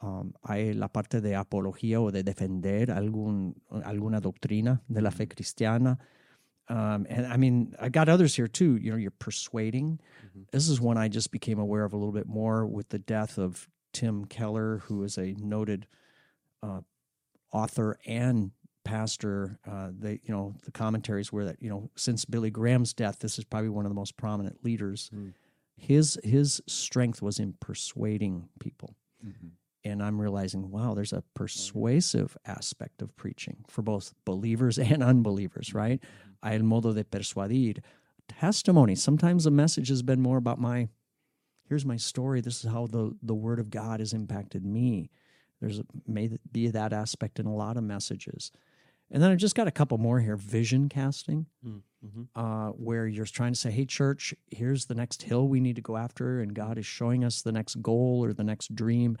Um, 0.00 0.34
hay 0.46 0.72
la 0.72 0.88
parte 0.88 1.20
de 1.20 1.30
apología 1.30 2.00
o 2.00 2.10
de 2.10 2.22
defender 2.22 2.86
algún, 2.90 3.54
alguna 3.84 4.20
doctrina 4.20 4.80
de 4.92 5.00
la 5.00 5.10
fe 5.10 5.26
cristiana. 5.26 5.98
Um, 6.68 7.06
and 7.10 7.26
I 7.26 7.36
mean, 7.36 7.74
I 7.80 7.88
got 7.88 8.08
others 8.08 8.36
here 8.36 8.46
too. 8.46 8.76
You 8.76 8.92
know, 8.92 8.96
you're 8.96 9.10
persuading. 9.10 9.98
This 10.52 10.68
is 10.68 10.80
one 10.80 10.98
I 10.98 11.08
just 11.08 11.32
became 11.32 11.58
aware 11.58 11.84
of 11.84 11.92
a 11.92 11.96
little 11.96 12.12
bit 12.12 12.28
more 12.28 12.66
with 12.66 12.90
the 12.90 12.98
death 12.98 13.38
of 13.38 13.68
Tim 13.92 14.24
Keller, 14.26 14.78
who 14.84 15.02
is 15.02 15.18
a 15.18 15.34
noted 15.38 15.86
uh, 16.62 16.82
author 17.52 17.98
and 18.06 18.52
pastor. 18.90 19.58
Uh, 19.70 19.90
they, 19.96 20.20
you 20.24 20.34
know, 20.34 20.54
the 20.64 20.72
commentaries 20.72 21.32
were 21.32 21.44
that 21.44 21.62
you 21.62 21.70
know, 21.70 21.90
since 21.94 22.24
Billy 22.24 22.50
Graham's 22.50 22.92
death, 22.92 23.20
this 23.20 23.38
is 23.38 23.44
probably 23.44 23.70
one 23.70 23.86
of 23.86 23.90
the 23.90 23.94
most 23.94 24.16
prominent 24.16 24.64
leaders. 24.64 25.10
Hmm. 25.14 25.28
His 25.76 26.18
his 26.24 26.60
strength 26.66 27.22
was 27.22 27.38
in 27.38 27.54
persuading 27.60 28.48
people, 28.58 28.96
mm-hmm. 29.24 29.48
and 29.84 30.02
I'm 30.02 30.20
realizing, 30.20 30.70
wow, 30.70 30.94
there's 30.94 31.12
a 31.12 31.22
persuasive 31.34 32.36
aspect 32.44 33.00
of 33.00 33.16
preaching 33.16 33.64
for 33.68 33.82
both 33.82 34.12
believers 34.24 34.78
and 34.90 35.02
unbelievers, 35.02 35.68
mm-hmm. 35.68 35.78
right? 35.78 36.00
Mm-hmm. 36.00 36.48
Hay 36.48 36.56
el 36.56 36.64
modo 36.64 36.92
de 36.92 37.04
persuadir. 37.04 37.78
Testimony. 38.28 38.94
Sometimes 38.94 39.44
the 39.44 39.50
message 39.50 39.88
has 39.88 40.02
been 40.02 40.20
more 40.20 40.36
about 40.36 40.60
my 40.60 40.88
here's 41.68 41.86
my 41.86 41.96
story. 41.96 42.40
This 42.40 42.64
is 42.64 42.70
how 42.70 42.88
the, 42.88 43.16
the 43.22 43.34
word 43.34 43.60
of 43.60 43.70
God 43.70 44.00
has 44.00 44.12
impacted 44.12 44.64
me. 44.64 45.08
There's 45.60 45.78
a, 45.78 45.84
may 46.06 46.30
be 46.50 46.68
that 46.68 46.92
aspect 46.92 47.38
in 47.38 47.46
a 47.46 47.54
lot 47.54 47.76
of 47.76 47.84
messages. 47.84 48.50
And 49.10 49.22
then 49.22 49.30
I 49.30 49.34
just 49.34 49.54
got 49.56 49.66
a 49.66 49.72
couple 49.72 49.98
more 49.98 50.20
here. 50.20 50.36
Vision 50.36 50.88
casting, 50.88 51.46
uh, 52.36 52.68
where 52.68 53.06
you're 53.06 53.26
trying 53.26 53.52
to 53.52 53.58
say, 53.58 53.70
hey, 53.70 53.84
church, 53.84 54.32
here's 54.50 54.86
the 54.86 54.94
next 54.94 55.22
hill 55.22 55.48
we 55.48 55.60
need 55.60 55.76
to 55.76 55.82
go 55.82 55.96
after. 55.96 56.40
And 56.40 56.54
God 56.54 56.78
is 56.78 56.86
showing 56.86 57.24
us 57.24 57.42
the 57.42 57.52
next 57.52 57.82
goal 57.82 58.20
or 58.24 58.32
the 58.32 58.44
next 58.44 58.74
dream. 58.74 59.16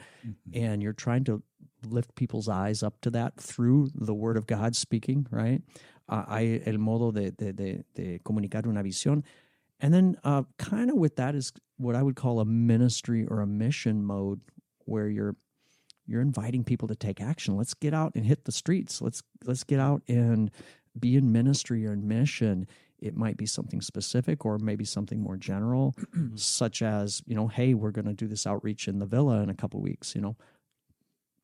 And 0.54 0.82
you're 0.82 0.92
trying 0.92 1.24
to 1.24 1.42
lift 1.86 2.14
people's 2.14 2.48
eyes 2.48 2.82
up 2.82 3.00
to 3.02 3.10
that 3.10 3.36
through 3.36 3.90
the 3.94 4.14
word 4.14 4.36
of 4.36 4.46
God 4.46 4.76
speaking, 4.76 5.26
right? 5.30 5.62
Uh, 6.08 6.24
hay 6.28 6.62
el 6.66 6.78
modo 6.78 7.10
de, 7.10 7.30
de, 7.32 7.52
de, 7.52 7.84
de 7.94 8.18
comunicar 8.20 8.66
una 8.66 8.82
visión. 8.82 9.24
And 9.80 9.92
then, 9.92 10.16
uh, 10.24 10.42
kind 10.58 10.90
of 10.90 10.96
with 10.96 11.16
that 11.16 11.34
is 11.34 11.52
what 11.78 11.96
I 11.96 12.02
would 12.02 12.16
call 12.16 12.40
a 12.40 12.44
ministry 12.44 13.26
or 13.26 13.40
a 13.40 13.46
mission 13.46 14.04
mode, 14.04 14.40
where 14.84 15.08
you're 15.08 15.36
you're 16.10 16.20
inviting 16.20 16.64
people 16.64 16.88
to 16.88 16.96
take 16.96 17.20
action. 17.20 17.56
Let's 17.56 17.72
get 17.74 17.94
out 17.94 18.12
and 18.16 18.26
hit 18.26 18.44
the 18.44 18.52
streets. 18.52 19.00
Let's 19.00 19.22
let's 19.44 19.62
get 19.62 19.78
out 19.78 20.02
and 20.08 20.50
be 20.98 21.16
in 21.16 21.30
ministry 21.30 21.86
or 21.86 21.92
in 21.92 22.08
mission. 22.08 22.66
It 22.98 23.16
might 23.16 23.36
be 23.36 23.46
something 23.46 23.80
specific 23.80 24.44
or 24.44 24.58
maybe 24.58 24.84
something 24.84 25.22
more 25.22 25.36
general, 25.36 25.94
such 26.34 26.82
as 26.82 27.22
you 27.26 27.36
know, 27.36 27.46
hey, 27.46 27.74
we're 27.74 27.92
going 27.92 28.06
to 28.06 28.12
do 28.12 28.26
this 28.26 28.46
outreach 28.46 28.88
in 28.88 28.98
the 28.98 29.06
villa 29.06 29.42
in 29.42 29.50
a 29.50 29.54
couple 29.54 29.80
weeks. 29.80 30.14
You 30.16 30.22
know, 30.22 30.36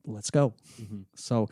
let's 0.04 0.30
go. 0.30 0.52
Mm-hmm. 0.82 1.02
So. 1.14 1.48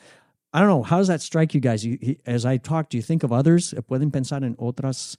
I 0.56 0.60
don't 0.60 0.68
know. 0.68 0.84
How 0.84 0.98
does 0.98 1.08
that 1.08 1.20
strike 1.20 1.52
you 1.52 1.60
guys? 1.60 1.84
You, 1.84 1.98
he- 2.00 2.20
as 2.26 2.46
I 2.46 2.58
talk, 2.58 2.88
do 2.88 2.96
you 2.96 3.02
think 3.02 3.24
of 3.24 3.32
others? 3.32 3.74
¿Pueden 3.88 4.12
pensar 4.12 4.44
en 4.44 4.54
otras, 4.56 5.16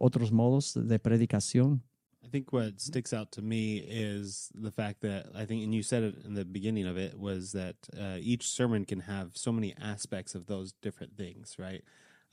otros 0.00 0.32
modos 0.32 0.72
de 0.72 0.98
predicación? 0.98 1.82
I 2.28 2.30
think 2.30 2.52
what 2.52 2.78
sticks 2.78 3.14
out 3.14 3.32
to 3.32 3.42
me 3.42 3.78
is 3.78 4.50
the 4.54 4.70
fact 4.70 5.00
that 5.00 5.28
I 5.34 5.46
think, 5.46 5.64
and 5.64 5.74
you 5.74 5.82
said 5.82 6.02
it 6.02 6.16
in 6.26 6.34
the 6.34 6.44
beginning 6.44 6.86
of 6.86 6.98
it, 6.98 7.18
was 7.18 7.52
that 7.52 7.76
uh, 7.98 8.18
each 8.20 8.46
sermon 8.46 8.84
can 8.84 9.00
have 9.00 9.30
so 9.34 9.50
many 9.50 9.74
aspects 9.80 10.34
of 10.34 10.44
those 10.44 10.74
different 10.82 11.16
things, 11.16 11.56
right? 11.58 11.82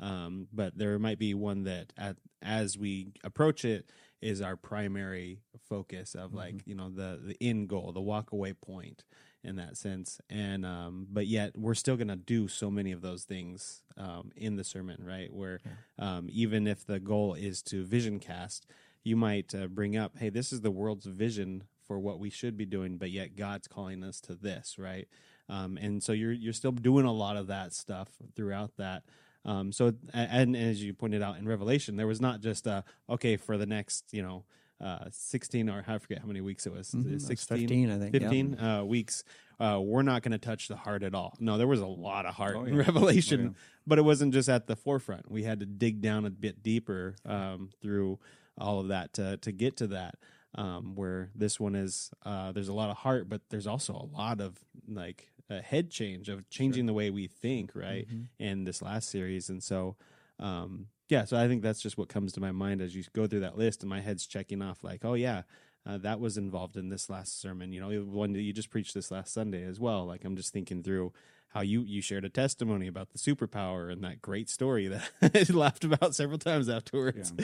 Um, 0.01 0.49
but 0.51 0.77
there 0.77 0.99
might 0.99 1.17
be 1.17 1.33
one 1.33 1.63
that, 1.63 1.93
at, 1.97 2.17
as 2.41 2.77
we 2.77 3.13
approach 3.23 3.63
it, 3.63 3.89
is 4.21 4.41
our 4.41 4.57
primary 4.57 5.39
focus 5.69 6.13
of 6.13 6.33
like 6.33 6.55
you 6.65 6.75
know 6.75 6.89
the 6.89 7.17
the 7.23 7.37
end 7.39 7.69
goal, 7.69 7.93
the 7.93 8.01
walk 8.01 8.33
away 8.33 8.51
point, 8.51 9.05
in 9.45 9.55
that 9.55 9.77
sense. 9.77 10.19
And 10.29 10.65
um, 10.65 11.07
but 11.09 11.27
yet 11.27 11.57
we're 11.57 11.75
still 11.75 11.95
going 11.95 12.09
to 12.09 12.17
do 12.17 12.49
so 12.49 12.69
many 12.69 12.91
of 12.91 13.01
those 13.01 13.23
things 13.23 13.83
um, 13.97 14.31
in 14.35 14.57
the 14.57 14.63
sermon, 14.65 15.05
right? 15.05 15.31
Where 15.31 15.61
um, 15.97 16.27
even 16.29 16.67
if 16.67 16.85
the 16.85 16.99
goal 16.99 17.35
is 17.35 17.61
to 17.63 17.85
vision 17.85 18.19
cast, 18.19 18.65
you 19.05 19.15
might 19.15 19.55
uh, 19.55 19.67
bring 19.67 19.95
up, 19.95 20.17
hey, 20.17 20.29
this 20.29 20.51
is 20.51 20.59
the 20.61 20.71
world's 20.71 21.05
vision 21.05 21.63
for 21.87 21.99
what 21.99 22.19
we 22.19 22.29
should 22.29 22.57
be 22.57 22.65
doing, 22.65 22.97
but 22.97 23.11
yet 23.11 23.35
God's 23.37 23.67
calling 23.67 24.03
us 24.03 24.19
to 24.21 24.35
this, 24.35 24.75
right? 24.77 25.07
Um, 25.47 25.77
and 25.77 26.01
so 26.03 26.11
you're 26.11 26.31
you're 26.33 26.53
still 26.53 26.71
doing 26.71 27.05
a 27.05 27.13
lot 27.13 27.37
of 27.37 27.47
that 27.47 27.71
stuff 27.73 28.09
throughout 28.35 28.71
that. 28.77 29.03
Um, 29.45 29.71
so 29.71 29.93
a- 30.11 30.17
and, 30.17 30.55
as 30.57 30.83
you 30.83 30.95
pointed 30.95 31.21
out 31.21 31.37
in 31.37 31.47
Revelation, 31.47 31.95
there 31.97 32.07
was 32.07 32.19
not 32.19 32.41
just 32.41 32.67
uh 32.67 32.81
okay 33.07 33.37
for 33.37 33.55
the 33.57 33.67
next 33.67 34.05
you 34.11 34.23
know 34.23 34.43
uh, 34.81 35.05
16 35.11 35.69
or 35.69 35.85
I 35.87 35.97
forget 35.99 36.19
how 36.19 36.25
many 36.27 36.41
weeks 36.41 36.65
it 36.65 36.73
was 36.73 36.89
Mhm, 36.91 37.11
that's 37.11 37.27
16 37.27 37.59
15, 37.59 37.91
I 37.91 37.97
think, 37.99 38.13
yeah. 38.15 38.19
15 38.21 38.59
uh, 38.59 38.83
weeks 38.83 39.23
uh, 39.59 39.79
we're 39.81 40.01
not 40.01 40.21
going 40.21 40.33
to 40.33 40.37
touch 40.37 40.67
the 40.67 40.75
heart 40.75 41.01
at 41.01 41.15
all 41.15 41.37
no 41.39 41.57
there 41.57 41.65
was 41.67 41.79
a 41.79 41.85
lot 41.87 42.25
of 42.25 42.33
heart 42.35 42.57
Oh, 42.59 42.65
in 42.65 42.75
revelation 42.89 43.39
Oh, 43.39 43.43
yeah. 43.43 43.49
but 43.87 43.99
it 43.99 44.01
wasn't 44.01 44.33
just 44.33 44.49
at 44.49 44.67
the 44.67 44.75
forefront 44.75 45.31
we 45.31 45.43
had 45.43 45.61
to 45.61 45.65
dig 45.65 46.01
down 46.01 46.25
a 46.25 46.29
bit 46.29 46.61
deeper 46.61 47.15
um, 47.25 47.69
through 47.81 48.19
all 48.57 48.79
of 48.79 48.87
that 48.89 49.13
to, 49.13 49.37
to 49.37 49.51
get 49.51 49.77
to 49.77 49.87
that 49.87 50.15
um, 50.55 50.95
where 50.95 51.29
this 51.35 51.59
one 51.59 51.75
is 51.75 52.11
uh, 52.25 52.51
there's 52.51 52.69
a 52.69 52.73
lot 52.73 52.89
of 52.89 52.97
heart 52.97 53.27
but 53.27 53.41
there's 53.49 53.67
also 53.67 53.93
a 53.93 54.17
lot 54.17 54.39
of 54.39 54.59
like 54.87 55.31
a 55.49 55.61
head 55.61 55.91
change 55.91 56.29
of 56.29 56.49
changing 56.49 56.85
the 56.85 56.93
way 56.93 57.09
we 57.11 57.27
think 57.27 57.71
right 57.75 58.07
in 58.39 58.63
this 58.63 58.81
last 58.81 59.09
series. 59.09 59.49
And 59.49 59.61
so 59.61 59.95
um, 60.39 60.87
yeah 61.09 61.23
so 61.23 61.37
i 61.37 61.47
think 61.47 61.61
that's 61.61 61.81
just 61.81 61.97
what 61.97 62.09
comes 62.09 62.33
to 62.33 62.41
my 62.41 62.51
mind 62.51 62.81
as 62.81 62.95
you 62.95 63.03
go 63.13 63.27
through 63.27 63.39
that 63.41 63.57
list 63.57 63.81
and 63.81 63.89
my 63.89 64.01
head's 64.01 64.25
checking 64.25 64.61
off 64.61 64.83
like 64.83 65.05
oh 65.05 65.13
yeah 65.13 65.43
uh, 65.87 65.99
that 65.99 66.19
was 66.19 66.35
involved 66.35 66.77
in 66.77 66.89
this 66.89 67.11
last 67.11 67.39
sermon. 67.39 67.71
You 67.71 67.79
know 67.79 68.01
one 68.01 68.33
that 68.33 68.41
you 68.41 68.53
just 68.53 68.71
preached 68.71 68.95
this 68.95 69.11
last 69.11 69.31
sunday 69.31 69.63
as 69.63 69.79
well. 69.79 70.05
Like 70.05 70.25
i'm 70.25 70.35
just 70.35 70.51
thinking 70.51 70.81
through 70.81 71.13
how 71.55 71.61
you 71.61 71.81
you 71.83 72.01
shared 72.01 72.25
a 72.25 72.29
testimony 72.29 72.85
about 72.87 73.09
the 73.11 73.17
superpower 73.17 73.91
and 73.91 74.03
that 74.03 74.21
great 74.21 74.49
story 74.49 74.87
that 74.93 75.09
i 75.51 75.53
laughed 75.53 75.83
about 75.85 76.13
several 76.13 76.37
times 76.37 76.69
afterwards. 76.69 77.33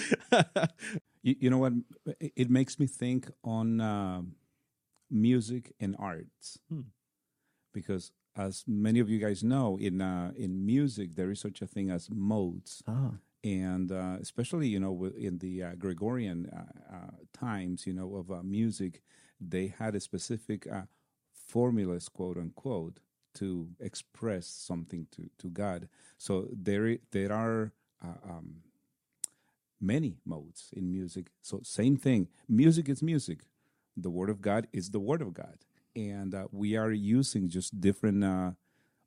You, 1.23 1.35
you 1.39 1.49
know 1.51 1.59
what? 1.59 1.73
It 2.19 2.49
makes 2.49 2.79
me 2.79 2.87
think 2.87 3.29
on 3.43 3.79
um 3.79 4.35
music 5.11 5.73
and 5.79 5.95
arts, 5.99 6.57
because 7.73 8.11
as 8.35 8.63
many 8.67 8.99
of 8.99 9.07
you 9.09 9.19
guys 9.19 9.43
know, 9.43 9.77
in 9.77 10.01
uh, 10.01 10.31
in 10.35 10.65
music 10.65 11.15
there 11.15 11.29
is 11.31 11.39
such 11.39 11.61
a 11.61 11.67
thing 11.67 11.91
as 11.91 12.09
modes, 12.09 12.81
Ah, 12.87 13.11
and 13.43 13.91
uh, 13.91 14.17
especially 14.19 14.67
you 14.67 14.79
know 14.79 15.11
in 15.15 15.37
the 15.37 15.63
uh, 15.63 15.75
Gregorian 15.77 16.49
uh, 16.49 16.95
uh, 16.95 17.11
times, 17.33 17.85
you 17.85 17.93
know 17.93 18.15
of 18.15 18.31
uh, 18.31 18.41
music, 18.43 19.01
they 19.39 19.67
had 19.67 19.93
a 19.95 19.99
specific 19.99 20.65
uh, 20.71 20.83
formulas, 21.33 22.09
quote 22.09 22.37
unquote, 22.37 22.97
to 23.35 23.69
express 23.79 24.47
something 24.47 25.07
to 25.11 25.29
to 25.39 25.49
God. 25.49 25.89
So 26.17 26.47
there 26.51 26.97
there 27.11 27.33
are. 27.33 27.73
Uh, 28.03 28.31
um, 28.31 28.55
many 29.81 30.17
modes 30.25 30.69
in 30.75 30.91
music. 30.91 31.27
So 31.41 31.61
same 31.63 31.97
thing. 31.97 32.27
Music 32.47 32.89
is 32.89 33.01
music. 33.03 33.41
The 33.97 34.09
word 34.09 34.29
of 34.29 34.41
God 34.41 34.67
is 34.73 34.91
the 34.91 34.99
word 34.99 35.21
of 35.21 35.33
God, 35.33 35.57
and 35.95 36.33
uh, 36.35 36.47
we 36.51 36.75
are 36.77 36.91
using 36.91 37.49
just 37.49 37.81
different 37.81 38.23
uh, 38.23 38.51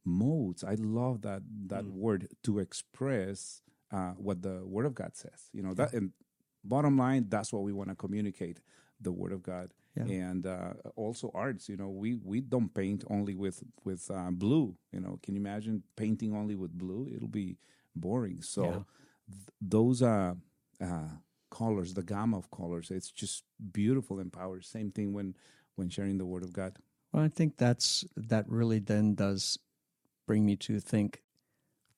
modes. 0.05 0.65
I 0.65 0.75
love 0.75 1.23
that 1.23 1.43
that 1.69 1.87
word 1.87 2.29
to 2.45 2.59
express 2.59 3.63
uh, 3.93 4.13
what 4.13 4.43
the 4.43 4.63
word 4.65 4.87
of 4.87 4.95
God 4.95 5.17
says. 5.17 5.49
You 5.53 5.63
know 5.63 5.75
that, 5.75 5.93
and 5.93 6.13
bottom 6.65 6.99
line, 6.99 7.27
that's 7.29 7.53
what 7.53 7.63
we 7.63 7.73
want 7.73 7.91
to 7.91 7.97
communicate: 7.97 8.61
the 9.01 9.13
word 9.13 9.33
of 9.33 9.43
God. 9.43 9.73
Yeah. 9.97 10.05
And 10.05 10.47
uh, 10.47 10.73
also 10.97 11.31
arts, 11.35 11.69
you 11.69 11.77
know, 11.77 11.89
we, 11.89 12.17
we 12.17 12.41
don't 12.41 12.73
paint 12.75 13.05
only 13.11 13.35
with 13.35 13.63
with 13.85 14.11
uh, 14.11 14.31
blue. 14.33 14.77
You 14.93 15.01
know, 15.01 15.19
can 15.23 15.35
you 15.35 15.41
imagine 15.41 15.83
painting 15.97 16.35
only 16.35 16.57
with 16.57 16.77
blue? 16.77 17.09
It'll 17.15 17.29
be 17.29 17.59
boring. 17.95 18.43
So 18.43 18.65
Yeah. 18.65 18.83
th- 19.29 19.49
those 19.61 20.03
uh, 20.03 20.35
uh, 20.81 21.09
colors, 21.51 21.95
the 21.95 22.03
gamma 22.03 22.37
of 22.39 22.51
colors, 22.51 22.91
it's 22.91 23.11
just 23.11 23.45
beautiful 23.73 24.19
and 24.19 24.33
power. 24.33 24.61
Same 24.61 24.91
thing 24.91 25.13
when 25.13 25.37
when 25.77 25.89
sharing 25.89 26.19
the 26.19 26.27
word 26.27 26.43
of 26.43 26.53
God. 26.53 26.77
Well, 27.13 27.23
I 27.23 27.29
think 27.29 27.57
that's 27.57 28.05
that 28.17 28.49
really 28.49 28.81
then 28.81 29.15
does 29.15 29.59
bring 30.27 30.45
me 30.45 30.57
to 30.57 30.81
think 30.81 31.23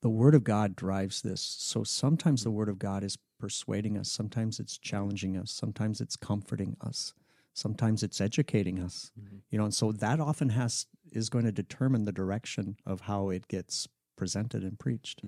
the 0.03 0.11
word 0.11 0.35
of 0.35 0.45
God 0.45 0.77
drives 0.77 1.23
this. 1.23 1.41
So 1.41 1.83
sometimes 1.85 2.45
the 2.45 2.51
word 2.51 2.69
of 2.69 2.79
God 2.79 3.03
is 3.03 3.19
persuading 3.39 3.99
us, 3.99 4.11
sometimes 4.11 4.61
it's 4.61 4.79
challenging 4.79 5.37
us, 5.37 5.51
sometimes 5.51 6.01
it's 6.01 6.17
comforting 6.17 6.77
us, 6.81 7.13
sometimes 7.57 8.03
it's 8.03 8.21
educating 8.21 8.79
us. 8.79 9.11
You 9.51 9.59
know, 9.59 9.65
and 9.65 9.75
so 9.75 9.93
that 9.93 10.21
often 10.21 10.51
has 10.51 10.87
is 11.13 11.31
going 11.31 11.47
to 11.47 11.53
determine 11.53 12.05
the 12.05 12.13
direction 12.13 12.77
of 12.85 13.01
how 13.03 13.31
it 13.31 13.49
gets 13.49 13.89
presented 14.17 14.63
and 14.63 14.79
preached. 14.79 15.23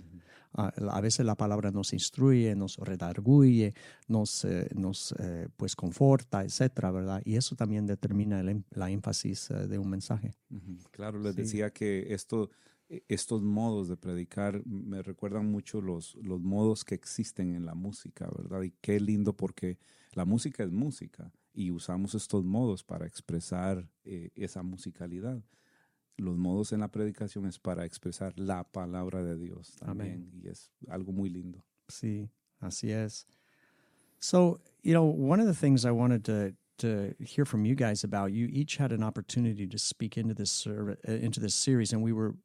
Ah, 0.55 0.73
a 0.77 1.01
veces 1.01 1.25
la 1.27 1.35
palabra 1.35 1.71
nos 1.71 1.93
instruye, 1.93 2.55
nos 2.57 2.77
redarguye, 2.79 3.75
nos, 4.09 4.45
eh, 4.45 4.69
nos 4.75 5.13
eh, 5.19 5.49
pues 5.57 5.77
conforta, 5.77 6.43
etcétera, 6.43 6.91
¿verdad? 6.91 7.23
Y 7.25 7.37
eso 7.37 7.55
también 7.55 7.87
determina 7.87 8.41
el 8.41 8.49
em- 8.49 8.65
la 8.71 8.91
énfasis 8.91 9.51
eh, 9.51 9.67
de 9.69 9.79
un 9.79 9.91
mensaje. 9.91 10.33
Ujú. 10.51 10.79
Claro, 10.91 11.21
les 11.21 11.37
decía 11.37 11.71
que 11.71 12.13
esto, 12.15 12.51
e- 12.89 13.03
estos 13.09 13.43
modos 13.43 13.89
de 13.89 13.97
predicar 13.97 14.65
me 14.67 15.03
recuerdan 15.03 15.51
mucho 15.51 15.83
los, 15.83 16.15
los 16.17 16.41
modos 16.41 16.83
que 16.85 16.95
existen 16.95 17.55
en 17.55 17.67
la 17.67 17.75
música, 17.75 18.29
¿verdad? 18.37 18.63
Y 18.63 18.73
qué 18.81 18.99
lindo 19.01 19.35
porque 19.35 19.79
la 20.15 20.25
música 20.25 20.65
es 20.65 20.73
música 20.73 21.31
y 21.59 21.73
usamos 21.73 22.15
estos 22.15 22.45
modos 22.45 22.85
para 22.85 23.05
expresar 23.05 23.91
eh, 24.05 24.31
esa 24.37 24.63
musicalidad. 24.63 25.43
Los 26.17 26.37
modos 26.37 26.73
en 26.73 26.81
la 26.81 26.89
predicación 26.89 27.47
es 27.47 27.59
para 27.59 27.85
expresar 27.85 28.33
la 28.39 28.63
palabra 28.63 29.25
de 29.25 29.37
Dios 29.37 29.75
también 29.77 30.31
y 30.33 30.49
es 30.49 30.71
algo 30.89 31.13
muy 31.13 31.29
lindo. 31.29 31.65
Sí, 31.89 32.31
así 32.61 32.93
es. 32.93 33.27
So, 34.21 34.61
you 34.83 34.93
know, 34.93 35.05
one 35.05 35.41
of 35.41 35.47
the 35.47 35.55
things 35.55 35.85
I 35.85 35.91
wanted 35.91 36.25
to 36.27 36.55
to 36.79 37.13
hear 37.19 37.45
from 37.45 37.65
you 37.65 37.75
guys 37.75 38.05
about, 38.05 38.31
you 38.31 38.47
each 38.53 38.77
had 38.77 38.93
an 38.93 39.03
opportunity 39.03 39.67
to 39.67 39.79
speak 39.79 40.17
into 40.17 40.35
this 40.35 40.53
service, 40.53 40.99
into 41.05 41.41
this 41.41 41.55
series, 41.55 41.93
and 41.93 42.03
we 42.03 42.13
were 42.13 42.37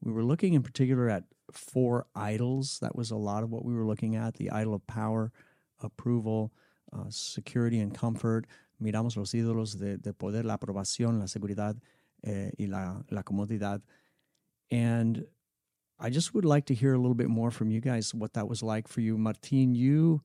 we 0.00 0.12
were 0.12 0.24
looking 0.24 0.54
in 0.54 0.62
particular 0.62 1.10
at 1.10 1.24
four 1.52 2.06
idols. 2.14 2.78
That 2.80 2.96
was 2.96 3.10
a 3.10 3.16
lot 3.16 3.42
of 3.42 3.50
what 3.50 3.66
we 3.66 3.74
were 3.74 3.84
looking 3.84 4.16
at: 4.16 4.34
the 4.34 4.50
idol 4.50 4.72
of 4.74 4.86
power, 4.86 5.30
approval, 5.82 6.52
uh, 6.92 7.08
security, 7.08 7.80
and 7.80 7.94
comfort. 7.96 8.46
Miramos 8.82 9.16
los 9.16 9.32
ídolos 9.32 9.78
de, 9.78 9.96
de 9.96 10.12
poder, 10.12 10.44
la 10.44 10.56
aprobación, 10.56 11.18
la 11.18 11.26
seguridad 11.26 11.76
eh, 12.24 12.50
y 12.58 12.66
la, 12.66 13.02
la 13.10 13.22
comodidad. 13.22 13.80
And 14.70 15.24
I 15.98 16.10
just 16.10 16.34
would 16.34 16.44
like 16.44 16.66
to 16.66 16.74
hear 16.74 16.92
a 16.92 16.98
little 16.98 17.14
bit 17.14 17.28
more 17.28 17.50
from 17.50 17.70
you 17.70 17.80
guys 17.80 18.12
what 18.12 18.34
that 18.34 18.48
was 18.48 18.62
like 18.62 18.88
for 18.88 19.00
you. 19.00 19.16
Martin, 19.16 19.74
you 19.74 20.22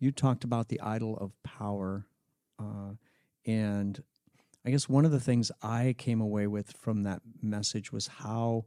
you 0.00 0.10
talked 0.10 0.42
about 0.42 0.68
the 0.68 0.80
idol 0.80 1.16
of 1.18 1.40
power. 1.44 2.06
Uh, 2.58 2.94
and 3.46 4.02
I 4.66 4.70
guess 4.70 4.88
one 4.88 5.04
of 5.04 5.12
the 5.12 5.20
things 5.20 5.52
I 5.62 5.94
came 5.96 6.20
away 6.20 6.48
with 6.48 6.72
from 6.72 7.04
that 7.04 7.22
message 7.40 7.92
was 7.92 8.08
how 8.08 8.64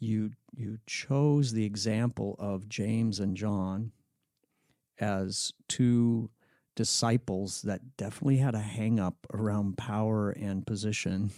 you 0.00 0.32
you 0.52 0.78
chose 0.86 1.52
the 1.52 1.64
example 1.64 2.34
of 2.38 2.68
James 2.68 3.20
and 3.20 3.36
John 3.36 3.92
as 4.98 5.52
two 5.68 6.30
disciples 6.74 7.62
that 7.62 7.96
definitely 7.96 8.38
had 8.38 8.54
a 8.54 8.60
hang 8.60 8.98
up 8.98 9.26
around 9.32 9.76
power 9.76 10.30
and 10.30 10.66
position. 10.66 11.30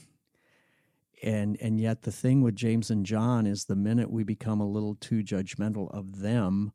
And 1.23 1.57
and 1.61 1.81
yet 1.81 2.03
the 2.03 2.13
thing 2.13 2.43
with 2.43 2.57
James 2.57 2.91
and 2.91 3.07
John 3.07 3.47
is 3.47 3.65
the 3.65 3.77
minute 3.77 4.11
we 4.11 4.23
become 4.23 4.61
a 4.61 4.69
little 4.69 4.95
too 4.95 5.23
judgmental 5.23 5.91
of 5.95 6.21
them, 6.21 6.73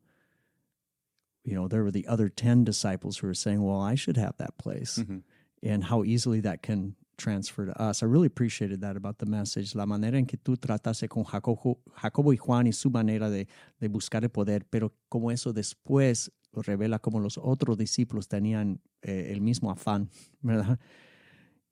you 1.43 1.55
know, 1.55 1.67
there 1.67 1.83
were 1.83 1.91
the 1.91 2.07
other 2.07 2.29
10 2.29 2.63
disciples 2.63 3.17
who 3.17 3.27
were 3.27 3.33
saying, 3.33 3.63
well, 3.63 3.79
I 3.79 3.95
should 3.95 4.17
have 4.17 4.37
that 4.37 4.57
place. 4.57 4.99
Mm-hmm. 4.99 5.19
And 5.63 5.83
how 5.83 6.03
easily 6.03 6.39
that 6.41 6.63
can 6.63 6.95
transfer 7.17 7.67
to 7.67 7.81
us. 7.81 8.01
I 8.01 8.07
really 8.07 8.25
appreciated 8.25 8.81
that 8.81 8.97
about 8.97 9.19
the 9.19 9.27
message. 9.27 9.75
La 9.75 9.85
manera 9.85 10.17
en 10.17 10.25
que 10.25 10.39
tú 10.39 10.57
trataste 10.57 11.07
con 11.07 11.23
Jacobo, 11.23 11.77
Jacobo 11.93 12.31
y 12.31 12.37
Juan 12.37 12.65
y 12.65 12.71
su 12.71 12.89
manera 12.89 13.29
de, 13.29 13.47
de 13.79 13.87
buscar 13.89 14.23
el 14.23 14.29
poder, 14.29 14.65
pero 14.71 14.91
como 15.07 15.29
eso 15.29 15.53
después 15.53 16.31
revela 16.53 16.99
como 16.99 17.19
los 17.19 17.37
otros 17.37 17.77
discípulos 17.77 18.27
tenían 18.27 18.81
eh, 19.01 19.31
el 19.31 19.41
mismo 19.41 19.71
afán, 19.71 20.09
¿verdad? 20.41 20.79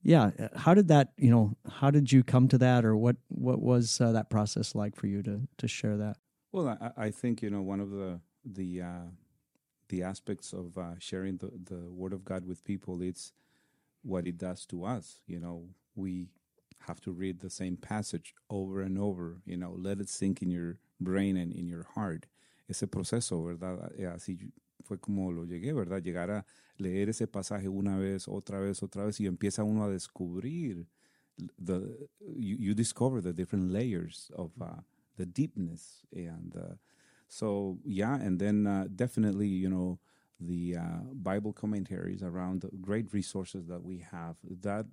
Yeah, 0.02 0.32
how 0.56 0.74
did 0.74 0.88
that, 0.88 1.12
you 1.18 1.30
know, 1.30 1.58
how 1.68 1.92
did 1.92 2.10
you 2.12 2.24
come 2.24 2.48
to 2.48 2.58
that 2.60 2.86
or 2.86 2.96
what 2.96 3.18
what 3.28 3.62
was 3.62 4.00
uh, 4.00 4.14
that 4.14 4.30
process 4.30 4.74
like 4.74 4.96
for 4.96 5.08
you 5.08 5.22
to 5.24 5.42
to 5.58 5.68
share 5.68 5.98
that? 5.98 6.18
Well, 6.54 6.70
I, 6.70 7.08
I 7.08 7.12
think, 7.12 7.42
you 7.42 7.50
know, 7.50 7.62
one 7.62 7.82
of 7.82 7.92
the 7.92 8.22
the 8.46 8.82
uh 8.82 9.10
the 9.90 10.04
aspects 10.04 10.54
of 10.54 10.78
uh, 10.78 10.98
sharing 11.00 11.38
the, 11.38 11.52
the 11.66 11.90
word 11.90 12.14
of 12.14 12.24
God 12.24 12.46
with 12.46 12.64
people, 12.64 13.02
it's 13.02 13.34
what 14.04 14.28
it 14.28 14.38
does 14.38 14.66
to 14.68 14.86
us. 14.86 15.20
You 15.28 15.40
know, 15.40 15.68
we 15.96 16.28
have 16.88 17.02
to 17.02 17.12
read 17.12 17.42
the 17.42 17.50
same 17.50 17.76
passage 17.76 18.34
over 18.50 18.82
and 18.82 18.98
over, 18.98 19.42
you 19.46 19.58
know, 19.58 19.76
let 19.78 20.00
it 20.00 20.08
sink 20.08 20.42
in 20.42 20.50
your 20.50 20.78
brain 21.02 21.36
and 21.36 21.52
in 21.52 21.68
your 21.68 21.86
heart. 21.96 22.28
Ese 22.70 22.84
proceso, 22.88 23.44
¿verdad? 23.44 23.92
Eh, 23.98 24.06
así 24.06 24.52
fue 24.84 25.00
como 25.00 25.32
lo 25.32 25.46
llegué, 25.46 25.74
¿verdad? 25.74 26.02
Llegar 26.02 26.32
a 26.32 26.46
leer 26.78 27.10
ese 27.10 27.28
pasaje 27.28 27.68
una 27.70 27.98
vez, 27.98 28.28
otra 28.28 28.60
vez, 28.60 28.82
otra 28.84 29.06
vez, 29.06 29.20
y 29.20 29.28
empieza 29.28 29.64
uno 29.64 29.84
a 29.84 29.90
descubrir, 29.90 30.88
the, 31.58 32.10
you, 32.36 32.58
you 32.60 32.74
discover 32.74 33.22
the 33.22 33.34
different 33.34 33.72
layers 33.72 34.32
of 34.36 34.52
uh, 34.62 34.82
the 35.18 35.26
deepness 35.26 36.02
and 36.14 36.56
uh, 36.58 36.76
so 37.30 37.78
yeah, 37.86 38.16
and 38.16 38.40
then 38.40 38.66
uh, 38.66 38.88
definitely 38.96 39.48
you 39.48 39.70
know 39.70 40.00
the 40.40 40.78
uh, 40.78 41.04
Bible 41.14 41.54
commentaries 41.54 42.24
around 42.24 42.66
great 42.82 43.14
resources 43.14 43.68
that 43.68 43.84
we 43.84 44.00
have 44.12 44.38
that 44.62 44.86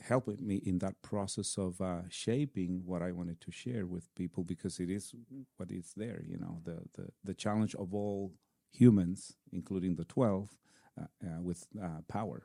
helped 0.00 0.40
me 0.40 0.56
in 0.56 0.78
that 0.80 1.00
process 1.00 1.56
of 1.56 1.80
uh, 1.80 2.02
shaping 2.08 2.82
what 2.84 3.02
I 3.02 3.12
wanted 3.12 3.40
to 3.40 3.50
share 3.52 3.86
with 3.86 4.14
people 4.14 4.42
because 4.44 4.78
it 4.80 4.90
is 4.90 5.14
what 5.56 5.70
is 5.70 5.92
there. 5.96 6.22
You 6.26 6.38
know, 6.38 6.60
the 6.64 6.82
the, 6.94 7.08
the 7.24 7.34
challenge 7.34 7.74
of 7.76 7.94
all 7.94 8.32
humans, 8.72 9.36
including 9.52 9.96
the 9.96 10.04
twelve, 10.04 10.56
uh, 11.00 11.04
uh, 11.24 11.40
with 11.40 11.66
uh, 11.80 12.00
power. 12.08 12.42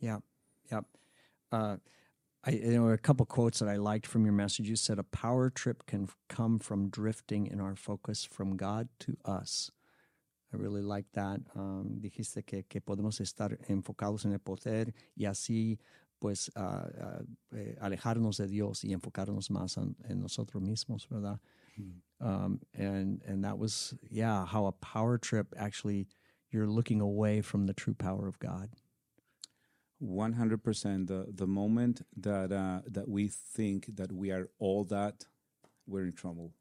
Yeah, 0.00 0.18
yeah. 0.70 0.80
I, 2.44 2.56
there 2.56 2.82
were 2.82 2.92
a 2.92 2.98
couple 2.98 3.24
quotes 3.24 3.60
that 3.60 3.68
I 3.68 3.76
liked 3.76 4.06
from 4.06 4.24
your 4.24 4.34
message. 4.34 4.68
You 4.68 4.74
said 4.74 4.98
a 4.98 5.04
power 5.04 5.48
trip 5.48 5.86
can 5.86 6.08
come 6.28 6.58
from 6.58 6.88
drifting 6.88 7.46
in 7.46 7.60
our 7.60 7.76
focus 7.76 8.24
from 8.24 8.56
God 8.56 8.88
to 9.00 9.16
us. 9.24 9.70
I 10.52 10.56
really 10.56 10.82
like 10.82 11.06
that. 11.14 11.40
Um, 11.54 12.00
dijiste 12.00 12.44
que, 12.44 12.64
que 12.68 12.80
podemos 12.80 13.20
estar 13.20 13.56
enfocados 13.68 14.24
en 14.24 14.32
el 14.32 14.40
poder 14.40 14.92
y 15.16 15.24
así 15.24 15.78
pues 16.20 16.50
uh, 16.56 16.60
uh, 16.60 17.56
eh, 17.56 17.76
alejarnos 17.80 18.36
de 18.36 18.46
Dios 18.46 18.84
y 18.84 18.92
enfocarnos 18.92 19.50
más 19.50 19.76
en, 19.76 19.96
en 20.08 20.20
nosotros 20.20 20.62
mismos, 20.62 21.08
¿verdad? 21.08 21.40
Um, 22.20 22.60
and 22.74 23.20
and 23.26 23.44
that 23.44 23.58
was 23.58 23.94
yeah 24.08 24.46
how 24.46 24.66
a 24.66 24.72
power 24.72 25.18
trip 25.18 25.48
actually 25.56 26.06
you're 26.50 26.68
looking 26.68 27.00
away 27.00 27.40
from 27.40 27.66
the 27.66 27.72
true 27.72 27.94
power 27.94 28.28
of 28.28 28.38
God. 28.38 28.70
100% 30.02 31.06
the 31.06 31.26
the 31.32 31.46
moment 31.46 32.02
that 32.16 32.52
uh, 32.52 32.80
that 32.86 33.08
we 33.08 33.28
think 33.28 33.96
that 33.96 34.12
we 34.12 34.30
are 34.32 34.48
all 34.58 34.84
that 34.84 35.26
we're 35.86 36.06
in 36.06 36.12
trouble 36.12 36.52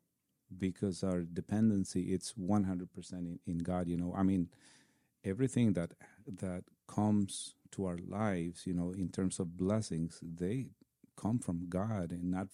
because 0.57 1.03
our 1.03 1.21
dependency 1.21 2.13
it's 2.13 2.33
100% 2.33 3.13
in, 3.13 3.39
in 3.47 3.59
God 3.59 3.87
you 3.87 3.97
know 3.97 4.13
i 4.17 4.23
mean 4.23 4.49
everything 5.23 5.73
that 5.73 5.93
that 6.27 6.63
comes 6.87 7.55
to 7.71 7.85
our 7.85 7.97
lives 8.07 8.67
you 8.67 8.73
know 8.73 8.91
in 8.91 9.09
terms 9.09 9.39
of 9.39 9.57
blessings 9.57 10.19
they 10.21 10.67
come 11.15 11.39
from 11.39 11.67
God 11.69 12.11
and 12.11 12.31
not 12.31 12.47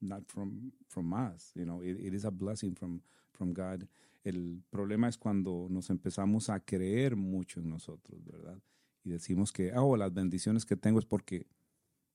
not 0.00 0.22
from 0.26 0.72
from 0.88 1.12
us 1.12 1.52
you 1.54 1.64
know 1.64 1.82
it, 1.82 1.98
it 2.00 2.14
is 2.14 2.24
a 2.24 2.30
blessing 2.30 2.74
from 2.74 3.00
from 3.32 3.52
God 3.52 3.86
el 4.24 4.62
problema 4.70 5.08
es 5.08 5.16
cuando 5.16 5.68
nos 5.70 5.90
empezamos 5.90 6.48
a 6.50 6.60
creer 6.60 7.16
mucho 7.16 7.60
en 7.60 7.68
nosotros 7.68 8.24
verdad 8.24 8.60
y 9.06 9.10
decimos 9.10 9.52
que, 9.52 9.72
oh, 9.72 9.96
las 9.96 10.12
bendiciones 10.12 10.66
que 10.66 10.76
tengo 10.76 10.98
es 10.98 11.04
porque 11.04 11.46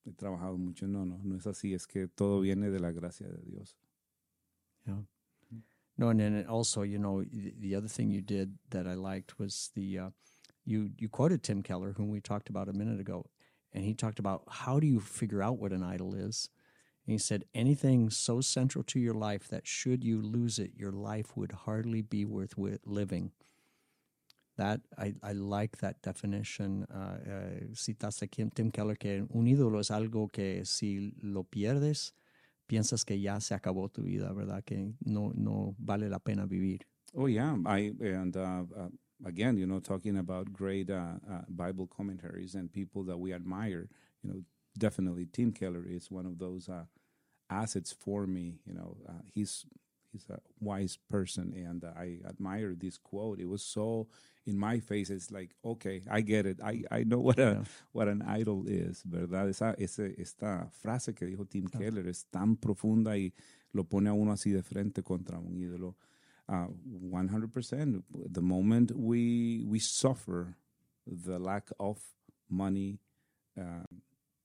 he 0.03 0.11
trabajado 0.11 0.57
mucho. 0.57 0.87
No, 0.87 1.05
no, 1.05 1.17
no 1.23 1.37
es 1.37 1.47
así. 1.47 1.73
Es 1.73 1.87
que 1.87 2.09
todo 2.09 2.41
viene 2.41 2.69
de 2.69 2.81
la 2.81 2.91
gracia 2.91 3.29
de 3.29 3.41
Dios. 3.49 3.77
Yeah. 4.85 5.05
No, 5.95 6.09
and 6.09 6.19
then 6.19 6.45
also, 6.47 6.83
you 6.83 6.97
know, 6.97 7.23
the 7.23 7.75
other 7.75 7.87
thing 7.87 8.09
you 8.11 8.21
did 8.21 8.57
that 8.71 8.87
I 8.87 8.95
liked 8.95 9.39
was 9.39 9.71
the 9.73 9.99
uh, 9.99 10.09
you 10.65 10.91
you 10.97 11.07
quoted 11.07 11.43
Tim 11.43 11.63
Keller, 11.63 11.93
whom 11.93 12.09
we 12.09 12.19
talked 12.19 12.49
about 12.49 12.67
a 12.67 12.73
minute 12.73 12.99
ago, 12.99 13.29
and 13.71 13.85
he 13.85 13.93
talked 13.93 14.19
about 14.19 14.43
how 14.49 14.79
do 14.79 14.87
you 14.87 14.99
figure 14.99 15.41
out 15.41 15.59
what 15.59 15.71
an 15.71 15.83
idol 15.83 16.13
is. 16.13 16.49
And 17.11 17.19
he 17.19 17.23
said, 17.23 17.43
anything 17.53 18.09
so 18.09 18.39
central 18.39 18.85
to 18.85 18.97
your 18.97 19.13
life 19.13 19.49
that 19.49 19.67
should 19.67 20.01
you 20.01 20.21
lose 20.21 20.59
it, 20.59 20.71
your 20.77 20.93
life 20.93 21.35
would 21.35 21.51
hardly 21.51 22.01
be 22.01 22.23
worth 22.23 22.53
living. 22.85 23.33
That 24.55 24.79
I, 24.97 25.13
I 25.21 25.33
like 25.33 25.79
that 25.79 26.01
definition. 26.01 26.87
Uh, 26.89 27.17
uh, 27.29 28.47
Tim 28.55 28.71
Keller 28.71 28.95
que 28.95 29.27
un 29.33 29.45
ídolo 29.45 29.81
es 29.81 29.89
algo 29.91 30.31
que 30.31 30.63
si 30.63 31.13
lo 31.21 31.43
pierdes, 31.43 32.13
piensas 32.65 33.05
que 33.05 33.19
ya 33.19 33.39
se 33.39 33.55
acabó 33.55 33.91
tu 33.91 34.03
vida, 34.03 34.31
¿verdad? 34.33 34.63
Que 34.63 34.93
no, 35.03 35.33
no 35.35 35.75
vale 35.79 36.07
la 36.07 36.19
pena 36.19 36.45
vivir. 36.45 36.79
Oh 37.13 37.25
yeah, 37.25 37.57
I 37.65 37.91
and 37.99 38.37
uh, 38.37 38.63
uh, 38.73 38.87
again, 39.25 39.57
you 39.57 39.67
know, 39.67 39.81
talking 39.81 40.15
about 40.15 40.53
great 40.53 40.89
uh, 40.89 41.15
uh, 41.29 41.41
Bible 41.49 41.87
commentaries 41.87 42.55
and 42.55 42.71
people 42.71 43.03
that 43.03 43.17
we 43.17 43.33
admire. 43.33 43.89
You 44.23 44.29
know, 44.29 44.41
definitely 44.77 45.27
Tim 45.33 45.51
Keller 45.51 45.85
is 45.85 46.09
one 46.09 46.25
of 46.25 46.39
those 46.39 46.69
uh, 46.69 46.85
assets 47.51 47.91
for 47.91 48.25
me. 48.25 48.59
You 48.65 48.73
know, 48.73 48.97
uh, 49.07 49.21
he's 49.33 49.65
he's 50.11 50.25
a 50.29 50.39
wise 50.59 50.97
person, 51.09 51.53
and 51.55 51.83
I 51.83 52.19
admire 52.27 52.73
this 52.75 52.97
quote. 52.97 53.39
It 53.39 53.47
was 53.47 53.63
so 53.63 54.07
in 54.45 54.57
my 54.57 54.79
face. 54.79 55.09
It's 55.09 55.31
like, 55.31 55.51
okay, 55.63 56.01
I 56.09 56.21
get 56.21 56.45
it. 56.45 56.59
I, 56.63 56.83
I 56.91 57.03
know 57.03 57.19
what 57.19 57.39
a 57.39 57.41
yeah. 57.41 57.63
what 57.91 58.07
an 58.07 58.21
idol 58.21 58.65
is, 58.67 59.03
verdad. 59.03 59.49
Esa, 59.49 59.75
ese, 59.77 60.15
esta 60.17 60.67
frase 60.83 61.15
que 61.15 61.27
dijo 61.27 61.49
Tim. 61.49 61.67
Keller 61.67 62.07
es 62.07 62.25
tan 62.31 62.55
profunda 62.55 63.17
y 63.17 63.33
lo 63.73 63.83
pone 63.83 64.09
a 64.09 64.13
uno 64.13 64.31
así 64.31 64.51
de 64.51 64.63
frente 64.63 65.03
contra 65.03 65.37
un 65.37 65.57
ídolo. 65.57 65.95
Uh, 66.49 66.67
100%. 67.13 68.03
The 68.33 68.41
moment 68.41 68.91
we 68.93 69.63
we 69.65 69.79
suffer 69.79 70.57
the 71.07 71.39
lack 71.39 71.69
of 71.79 71.99
money, 72.49 72.99
uh, 73.57 73.85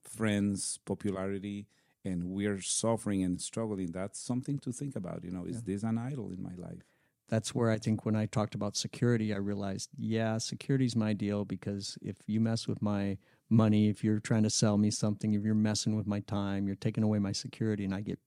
friends, 0.04 0.78
popularity, 0.84 1.66
and 2.06 2.30
we're 2.30 2.60
suffering 2.60 3.22
and 3.22 3.40
struggling, 3.40 3.92
that's 3.92 4.18
something 4.18 4.58
to 4.60 4.72
think 4.72 4.96
about. 4.96 5.24
You 5.24 5.32
know, 5.32 5.44
is 5.44 5.56
yeah. 5.56 5.62
this 5.66 5.82
an 5.82 5.98
idol 5.98 6.30
in 6.30 6.42
my 6.42 6.54
life? 6.56 6.84
that's 7.28 7.54
where 7.54 7.70
I 7.70 7.78
think 7.78 8.06
when 8.06 8.14
I 8.14 8.26
talked 8.26 8.54
about 8.54 8.76
security, 8.76 9.34
I 9.34 9.38
realized, 9.38 9.90
yeah, 9.98 10.38
security's 10.38 10.94
my 10.94 11.12
deal 11.12 11.44
because 11.44 11.98
if 12.00 12.16
you 12.26 12.40
mess 12.40 12.68
with 12.68 12.80
my 12.80 13.18
money, 13.50 13.88
if 13.88 14.04
you're 14.04 14.20
trying 14.20 14.44
to 14.44 14.50
sell 14.50 14.78
me 14.78 14.90
something, 14.90 15.34
if 15.34 15.42
you're 15.44 15.54
messing 15.54 15.96
with 15.96 16.06
my 16.06 16.20
time, 16.20 16.66
you're 16.66 16.76
taking 16.76 17.02
away 17.02 17.18
my 17.18 17.32
security, 17.32 17.84
and 17.84 17.94
I 17.94 18.00
get, 18.00 18.18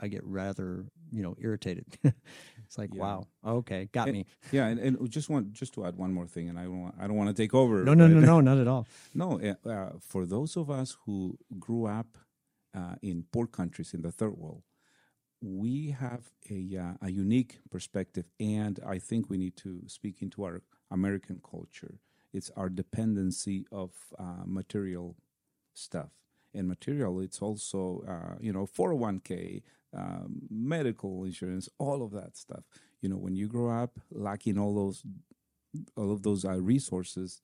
I 0.00 0.08
get 0.08 0.24
rather, 0.24 0.86
you 1.10 1.22
know, 1.22 1.36
irritated. 1.38 1.98
it's 2.04 2.78
like, 2.78 2.94
Yeah. 2.94 3.00
wow, 3.00 3.26
okay, 3.44 3.88
got 3.92 4.08
And- 4.08 4.18
me. 4.18 4.26
Yeah, 4.52 4.66
and, 4.68 4.80
and 4.80 5.10
just 5.10 5.28
want 5.28 5.52
just 5.52 5.74
to 5.74 5.84
add 5.84 5.96
one 5.96 6.12
more 6.12 6.26
thing, 6.26 6.48
and 6.48 6.58
I 6.58 6.62
don't 6.62 6.80
want, 6.80 6.94
I 6.98 7.06
don't 7.06 7.16
want 7.16 7.34
to 7.34 7.42
take 7.42 7.54
over. 7.54 7.84
No, 7.84 7.94
no, 7.94 8.06
no, 8.06 8.20
no, 8.20 8.40
not 8.40 8.58
at 8.58 8.68
all. 8.68 8.86
No, 9.14 9.40
uh, 9.40 9.68
uh, 9.68 9.92
for 10.00 10.24
those 10.24 10.56
of 10.56 10.70
us 10.70 10.96
who 11.04 11.38
grew 11.58 11.86
up 11.86 12.06
uh, 12.76 12.96
in 13.02 13.24
poor 13.32 13.46
countries 13.46 13.94
in 13.94 14.02
the 14.02 14.12
third 14.12 14.36
world, 14.36 14.62
we 15.40 15.90
have 15.90 16.30
a, 16.50 16.76
uh, 16.76 17.06
a 17.06 17.10
unique 17.10 17.58
perspective, 17.70 18.26
and 18.40 18.80
I 18.86 18.98
think 18.98 19.28
we 19.28 19.38
need 19.38 19.56
to 19.58 19.82
speak 19.86 20.22
into 20.22 20.44
our 20.44 20.62
American 20.90 21.40
culture. 21.48 21.98
It's 22.32 22.50
our 22.56 22.68
dependency 22.68 23.66
of 23.72 23.92
uh, 24.18 24.44
material 24.44 25.16
stuff. 25.74 26.10
And 26.54 26.68
material, 26.68 27.20
it's 27.20 27.42
also, 27.42 28.02
uh, 28.08 28.36
you 28.40 28.52
know, 28.52 28.66
401k, 28.66 29.62
um, 29.94 30.40
medical 30.50 31.24
insurance, 31.24 31.68
all 31.78 32.02
of 32.02 32.12
that 32.12 32.36
stuff. 32.36 32.64
You 33.02 33.10
know, 33.10 33.16
when 33.16 33.36
you 33.36 33.46
grow 33.46 33.70
up 33.70 33.98
lacking 34.10 34.58
all 34.58 34.74
those, 34.74 35.02
all 35.96 36.12
of 36.12 36.22
those 36.22 36.44
uh, 36.46 36.60
resources, 36.60 37.42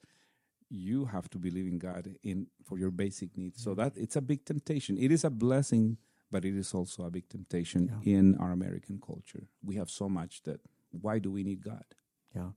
you 0.73 1.05
have 1.05 1.29
to 1.31 1.39
believe 1.39 1.67
in 1.67 1.79
God 1.79 2.17
in 2.23 2.47
for 2.65 2.79
your 2.79 2.91
basic 2.91 3.37
needs. 3.37 3.63
So 3.63 3.75
that 3.75 3.93
it's 3.97 4.17
a 4.17 4.21
big 4.23 4.45
temptation. 4.45 4.97
It 4.99 5.13
is 5.13 5.25
a 5.25 5.31
blessing, 5.31 5.99
but 6.31 6.45
it 6.45 6.57
is 6.57 6.73
also 6.75 7.05
a 7.05 7.11
big 7.11 7.29
temptation 7.29 7.89
Yeah. 7.89 8.15
in 8.19 8.37
our 8.39 8.53
American 8.53 8.99
culture. 8.99 9.45
We 9.63 9.77
have 9.77 9.91
so 9.91 10.09
much 10.09 10.43
that 10.45 10.61
why 10.91 11.19
do 11.19 11.31
we 11.31 11.43
need 11.45 11.61
God? 11.63 11.85
Yeah. 12.35 12.53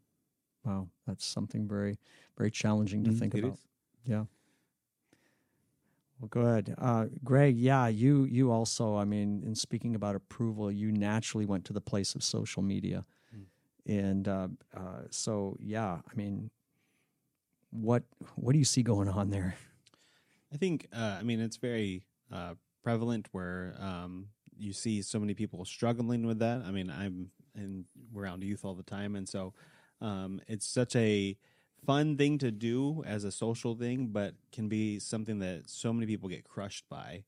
Wow, 0.63 0.87
that's 1.05 1.25
something 1.25 1.67
very, 1.67 1.97
very 2.37 2.51
challenging 2.51 3.03
to 3.03 3.11
Mhm, 3.11 3.19
think 3.19 3.35
it 3.35 3.39
about. 3.43 3.53
is. 3.53 3.67
Yeah. 4.05 4.25
Well, 6.19 6.29
good, 6.29 6.73
uh, 6.77 7.07
Greg. 7.23 7.57
Yeah, 7.57 7.87
you 7.89 8.23
you 8.23 8.49
also. 8.51 8.95
I 8.95 9.03
mean, 9.05 9.43
in 9.43 9.53
speaking 9.55 9.95
about 9.95 10.15
approval, 10.15 10.71
you 10.71 10.91
naturally 10.91 11.45
went 11.45 11.65
to 11.65 11.73
the 11.73 11.81
place 11.81 12.15
of 12.15 12.23
social 12.23 12.63
media, 12.63 13.05
and 13.85 14.27
uh, 14.27 14.47
uh, 14.73 15.01
so 15.11 15.57
yeah. 15.59 15.99
I 16.09 16.15
mean, 16.15 16.49
what 17.81 18.03
what 18.35 18.53
do 18.53 18.59
you 18.59 18.65
see 18.65 18.83
going 18.83 19.09
on 19.09 19.29
there? 19.29 19.55
I 20.53 20.57
think, 20.57 20.87
uh, 20.95 21.17
I 21.19 21.23
mean, 21.23 21.41
it's 21.41 21.57
very 21.57 22.05
uh, 22.31 22.53
prevalent 22.83 23.27
where 23.31 23.75
um, 23.79 24.27
you 24.57 24.73
see 24.73 25.01
so 25.01 25.19
many 25.19 25.33
people 25.33 25.65
struggling 25.65 26.25
with 26.25 26.39
that. 26.39 26.61
I 26.65 26.71
mean, 26.71 26.89
I'm 26.89 27.31
around 28.15 28.43
youth 28.43 28.63
all 28.63 28.73
the 28.73 28.83
time, 28.83 29.15
and 29.15 29.27
so 29.27 29.53
um, 30.01 30.39
it's 30.47 30.67
such 30.67 30.95
a 30.95 31.37
fun 31.85 32.17
thing 32.17 32.37
to 32.39 32.51
do 32.51 33.03
as 33.05 33.23
a 33.23 33.31
social 33.31 33.75
thing, 33.75 34.07
but 34.07 34.33
can 34.51 34.67
be 34.69 34.99
something 34.99 35.39
that 35.39 35.69
so 35.69 35.91
many 35.91 36.05
people 36.05 36.29
get 36.29 36.43
crushed 36.43 36.87
by. 36.89 37.23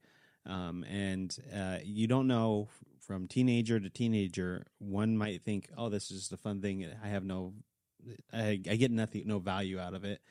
Um, 0.45 0.85
and 0.85 1.37
uh, 1.53 1.79
you 1.83 2.07
don't 2.07 2.27
know 2.27 2.69
from 2.99 3.27
teenager 3.27 3.79
to 3.79 3.89
teenager. 3.89 4.65
One 4.79 5.17
might 5.17 5.43
think, 5.43 5.69
"Oh, 5.77 5.89
this 5.89 6.11
is 6.11 6.19
just 6.19 6.31
a 6.31 6.37
fun 6.37 6.61
thing. 6.61 6.87
I 7.03 7.07
have 7.07 7.25
no, 7.25 7.53
I, 8.31 8.61
I 8.69 8.75
get 8.77 8.91
nothing, 8.91 9.23
no 9.25 9.39
value 9.39 9.79
out 9.79 9.93
of 9.93 10.05
it." 10.05 10.21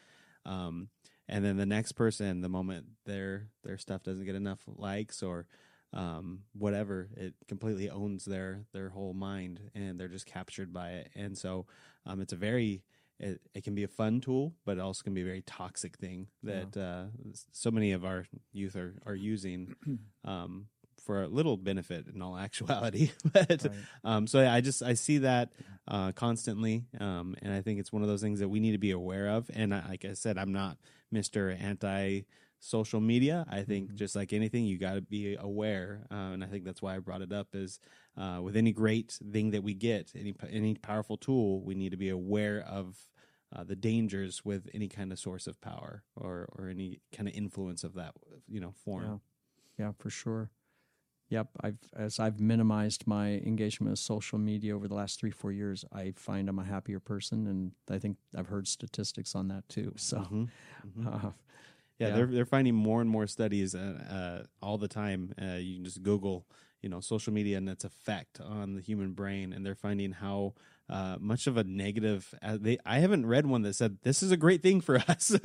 Um, 0.47 0.89
and 1.29 1.45
then 1.45 1.57
the 1.57 1.67
next 1.67 1.93
person 1.93 2.41
the 2.41 2.49
moment 2.49 2.87
their 3.05 3.49
their 3.65 3.79
stuff 3.79 4.03
doesn't 4.03 4.25
get 4.25 4.35
enough 4.35 4.61
likes 4.67 5.23
or 5.23 5.47
um, 5.93 6.41
whatever 6.53 7.09
it 7.17 7.35
completely 7.49 7.91
owns 7.91 8.25
their 8.25 8.65
their 8.73 8.91
whole 8.91 9.15
mind 9.15 9.61
and 9.75 9.99
they're 9.99 10.09
just 10.09 10.27
captured 10.27 10.73
by 10.73 10.91
it. 10.91 11.11
And 11.15 11.37
so 11.37 11.67
um, 12.07 12.21
it's 12.21 12.33
a 12.33 12.37
very 12.37 12.83
it, 13.19 13.41
it 13.55 13.65
can 13.65 13.75
be 13.75 13.83
a 13.83 13.89
fun 13.89 14.21
tool 14.21 14.53
but 14.65 14.77
it 14.77 14.81
also 14.81 15.03
can 15.03 15.15
be 15.15 15.23
a 15.23 15.25
very 15.27 15.43
toxic 15.43 15.97
thing 15.97 16.29
that 16.43 16.77
uh, 16.77 17.05
so 17.53 17.71
many 17.71 17.93
of 17.93 18.05
our 18.05 18.27
youth 18.53 18.77
are, 18.77 18.95
are 19.05 19.15
using. 19.15 19.75
Um, 20.25 20.67
for 21.07 21.23
a 21.23 21.29
little 21.29 21.57
benefit 21.57 22.07
in 22.13 22.21
all 22.21 22.37
actuality 22.37 23.11
but 23.33 23.65
Right. 23.65 23.73
um, 24.05 24.27
so 24.27 24.41
yeah, 24.41 24.53
I 24.53 24.61
just 24.61 24.83
I 24.83 24.95
see 24.95 25.19
that 25.19 25.53
uh, 25.89 26.13
constantly, 26.13 26.85
um, 27.01 27.37
and 27.43 27.53
I 27.53 27.63
think 27.63 27.79
it's 27.79 27.93
one 27.93 28.03
of 28.03 28.09
those 28.09 28.21
things 28.21 28.41
that 28.41 28.49
we 28.49 28.61
need 28.61 28.73
to 28.73 28.79
be 28.79 28.91
aware 28.91 29.29
of. 29.29 29.49
And 29.55 29.73
I, 29.73 29.89
like 29.89 30.05
I 30.05 30.15
said, 30.15 30.37
I'm 30.37 30.53
not 30.53 30.79
Mister 31.11 31.51
Anti 31.51 32.23
social 32.59 33.01
media. 33.01 33.47
I 33.49 33.63
think 33.63 33.95
just 33.95 34.17
like 34.17 34.33
anything, 34.33 34.65
you 34.65 34.79
got 34.79 34.95
to 34.95 35.01
be 35.01 35.37
aware, 35.39 36.07
uh, 36.11 36.33
and 36.35 36.43
I 36.43 36.49
think 36.49 36.65
that's 36.65 36.83
why 36.83 36.97
I 36.97 36.99
brought 36.99 37.23
it 37.23 37.33
up. 37.33 37.49
Is 37.55 37.79
uh, 38.17 38.41
with 38.43 38.57
any 38.57 38.73
great 38.73 39.19
thing 39.33 39.53
that 39.53 39.63
we 39.63 39.75
get, 39.75 40.13
any 40.19 40.35
any 40.51 40.75
powerful 40.75 41.17
tool, 41.17 41.63
we 41.63 41.75
need 41.75 41.91
to 41.91 41.97
be 41.97 42.11
aware 42.11 42.65
of. 42.69 43.07
Uh, 43.55 43.63
the 43.63 43.77
dangers 43.77 44.45
with 44.45 44.69
any 44.75 44.89
kind 44.89 45.13
of 45.13 45.21
source 45.21 45.47
of 45.47 45.61
power 45.61 46.03
or 46.17 46.49
or 46.59 46.69
any 46.69 46.99
kind 47.17 47.29
of 47.29 47.35
influence 47.35 47.85
of 47.85 47.95
that 47.95 48.13
you 48.49 48.59
know 48.61 48.73
form. 48.85 49.21
Yeah. 49.79 49.87
Yeah, 49.87 49.93
for 49.97 50.11
sure. 50.11 50.51
Yep, 51.29 51.49
I've 51.61 51.79
as 51.95 52.21
I've 52.21 52.39
minimized 52.39 53.07
my 53.07 53.31
engagement 53.39 53.91
with 53.91 53.99
social 53.99 54.39
media 54.39 54.77
over 54.77 54.87
the 54.87 54.95
last 54.95 55.19
three 55.19 55.33
four 55.33 55.51
years, 55.51 55.85
I 55.93 56.13
find 56.13 56.49
I'm 56.49 56.59
a 56.61 56.65
happier 56.65 57.01
person, 57.01 57.47
and 57.49 57.73
I 57.91 57.99
think 57.99 58.19
I've 58.35 58.47
heard 58.47 58.69
statistics 58.69 59.35
on 59.35 59.49
that 59.49 59.69
too. 59.69 59.93
So, 59.97 60.23
Mhm. 60.23 60.53
Mhm. 60.85 61.07
uh, 61.07 61.33
Yeah, 62.01 62.11
Yeah. 62.11 62.13
they're 62.13 62.27
they're 62.27 62.47
finding 62.47 62.75
more 62.77 63.01
and 63.03 63.11
more 63.11 63.27
studies 63.29 63.75
uh, 63.75 64.45
uh, 64.45 64.47
all 64.63 64.79
the 64.79 64.89
time. 64.89 65.35
Uh, 65.41 65.57
you 65.57 65.77
can 65.77 65.85
just 65.85 66.03
Google, 66.03 66.49
you 66.83 66.89
know, 66.91 67.01
social 67.01 67.33
media 67.33 67.59
and 67.59 67.69
its 67.69 67.85
effect 67.85 68.41
on 68.41 68.75
the 68.75 68.83
human 68.83 69.15
brain, 69.15 69.53
and 69.53 69.65
they're 69.67 69.75
finding 69.77 70.13
how 70.13 70.55
uh, 70.89 71.17
much 71.19 71.47
of 71.47 71.57
a 71.57 71.65
negative. 71.65 72.33
Uh, 72.43 72.59
they 72.61 72.79
I 72.85 72.99
haven't 72.99 73.27
read 73.27 73.47
one 73.47 73.63
that 73.63 73.75
said 73.75 73.99
this 74.03 74.23
is 74.23 74.31
a 74.31 74.37
great 74.37 74.63
thing 74.63 74.81
for 74.81 74.97
us. 75.09 75.37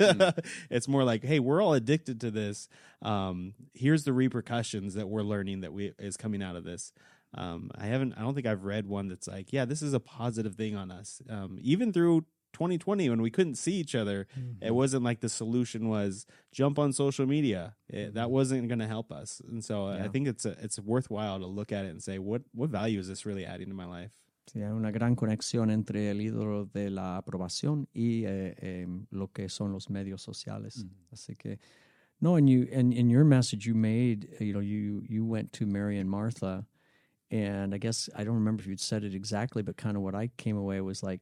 it's 0.70 0.88
more 0.88 1.04
like, 1.04 1.24
hey, 1.24 1.38
we're 1.38 1.62
all 1.62 1.74
addicted 1.74 2.20
to 2.20 2.30
this. 2.30 2.68
Um, 3.02 3.54
here's 3.74 4.04
the 4.04 4.12
repercussions 4.12 4.94
that 4.94 5.08
we're 5.08 5.22
learning 5.22 5.62
that 5.62 5.72
we 5.72 5.92
is 5.98 6.16
coming 6.16 6.42
out 6.42 6.56
of 6.56 6.64
this. 6.64 6.92
Um, 7.34 7.70
I 7.76 7.86
haven't. 7.86 8.14
I 8.14 8.20
don't 8.20 8.34
think 8.34 8.46
I've 8.46 8.64
read 8.64 8.86
one 8.86 9.08
that's 9.08 9.26
like, 9.26 9.52
yeah, 9.52 9.64
this 9.64 9.82
is 9.82 9.94
a 9.94 10.00
positive 10.00 10.54
thing 10.54 10.76
on 10.76 10.90
us. 10.90 11.22
Um, 11.28 11.58
even 11.60 11.92
through 11.92 12.26
2020 12.52 13.08
when 13.08 13.22
we 13.22 13.30
couldn't 13.30 13.54
see 13.54 13.72
each 13.72 13.94
other 13.94 14.26
it 14.60 14.74
wasn't 14.74 15.02
like 15.02 15.20
the 15.20 15.28
solution 15.30 15.88
was 15.88 16.26
jump 16.52 16.78
on 16.78 16.92
social 16.92 17.24
media 17.24 17.74
it, 17.88 18.12
that 18.12 18.30
wasn't 18.30 18.68
going 18.68 18.78
to 18.78 18.86
help 18.86 19.10
us 19.10 19.40
and 19.48 19.64
so 19.64 19.86
uh, 19.86 20.02
i 20.04 20.08
think 20.08 20.28
it's 20.28 20.44
a, 20.44 20.50
it's 20.60 20.78
worthwhile 20.78 21.38
to 21.38 21.46
look 21.46 21.72
at 21.72 21.86
it 21.86 21.88
and 21.88 22.02
say 22.02 22.18
what 22.18 22.42
what 22.52 22.68
value 22.68 23.00
is 23.00 23.08
this 23.08 23.24
really 23.24 23.46
adding 23.46 23.68
to 23.68 23.74
my 23.74 23.86
life 23.86 24.10
sí, 24.46 24.62
hay 24.62 24.72
una 24.72 24.90
gran 24.90 25.14
conexión 25.14 25.70
entre 25.70 26.10
el 26.10 26.20
ídolo 26.20 26.66
de 26.66 26.90
la 26.90 27.16
aprobación 27.16 27.88
y 27.92 28.24
eh, 28.24 28.54
em, 28.58 29.06
lo 29.10 29.28
que 29.32 29.48
son 29.48 29.72
los 29.72 29.90
medios 29.90 30.22
sociales. 30.22 30.86
Así 31.10 31.36
que, 31.36 31.58
no, 32.20 32.36
and 32.36 32.48
you 32.48 32.68
and 32.72 32.92
in 32.92 33.10
your 33.10 33.24
message 33.24 33.66
you 33.66 33.74
made, 33.74 34.28
you 34.40 34.52
know, 34.52 34.60
you 34.60 35.02
you 35.08 35.24
went 35.24 35.52
to 35.52 35.66
Mary 35.66 35.98
and 35.98 36.08
Martha, 36.08 36.66
and 37.30 37.74
I 37.74 37.78
guess 37.78 38.08
I 38.16 38.24
don't 38.24 38.36
remember 38.36 38.62
if 38.62 38.68
you'd 38.68 38.80
said 38.80 39.04
it 39.04 39.14
exactly, 39.14 39.62
but 39.62 39.76
kind 39.76 39.96
of 39.96 40.02
what 40.02 40.14
I 40.14 40.30
came 40.36 40.56
away 40.56 40.80
was 40.80 41.02
like 41.02 41.20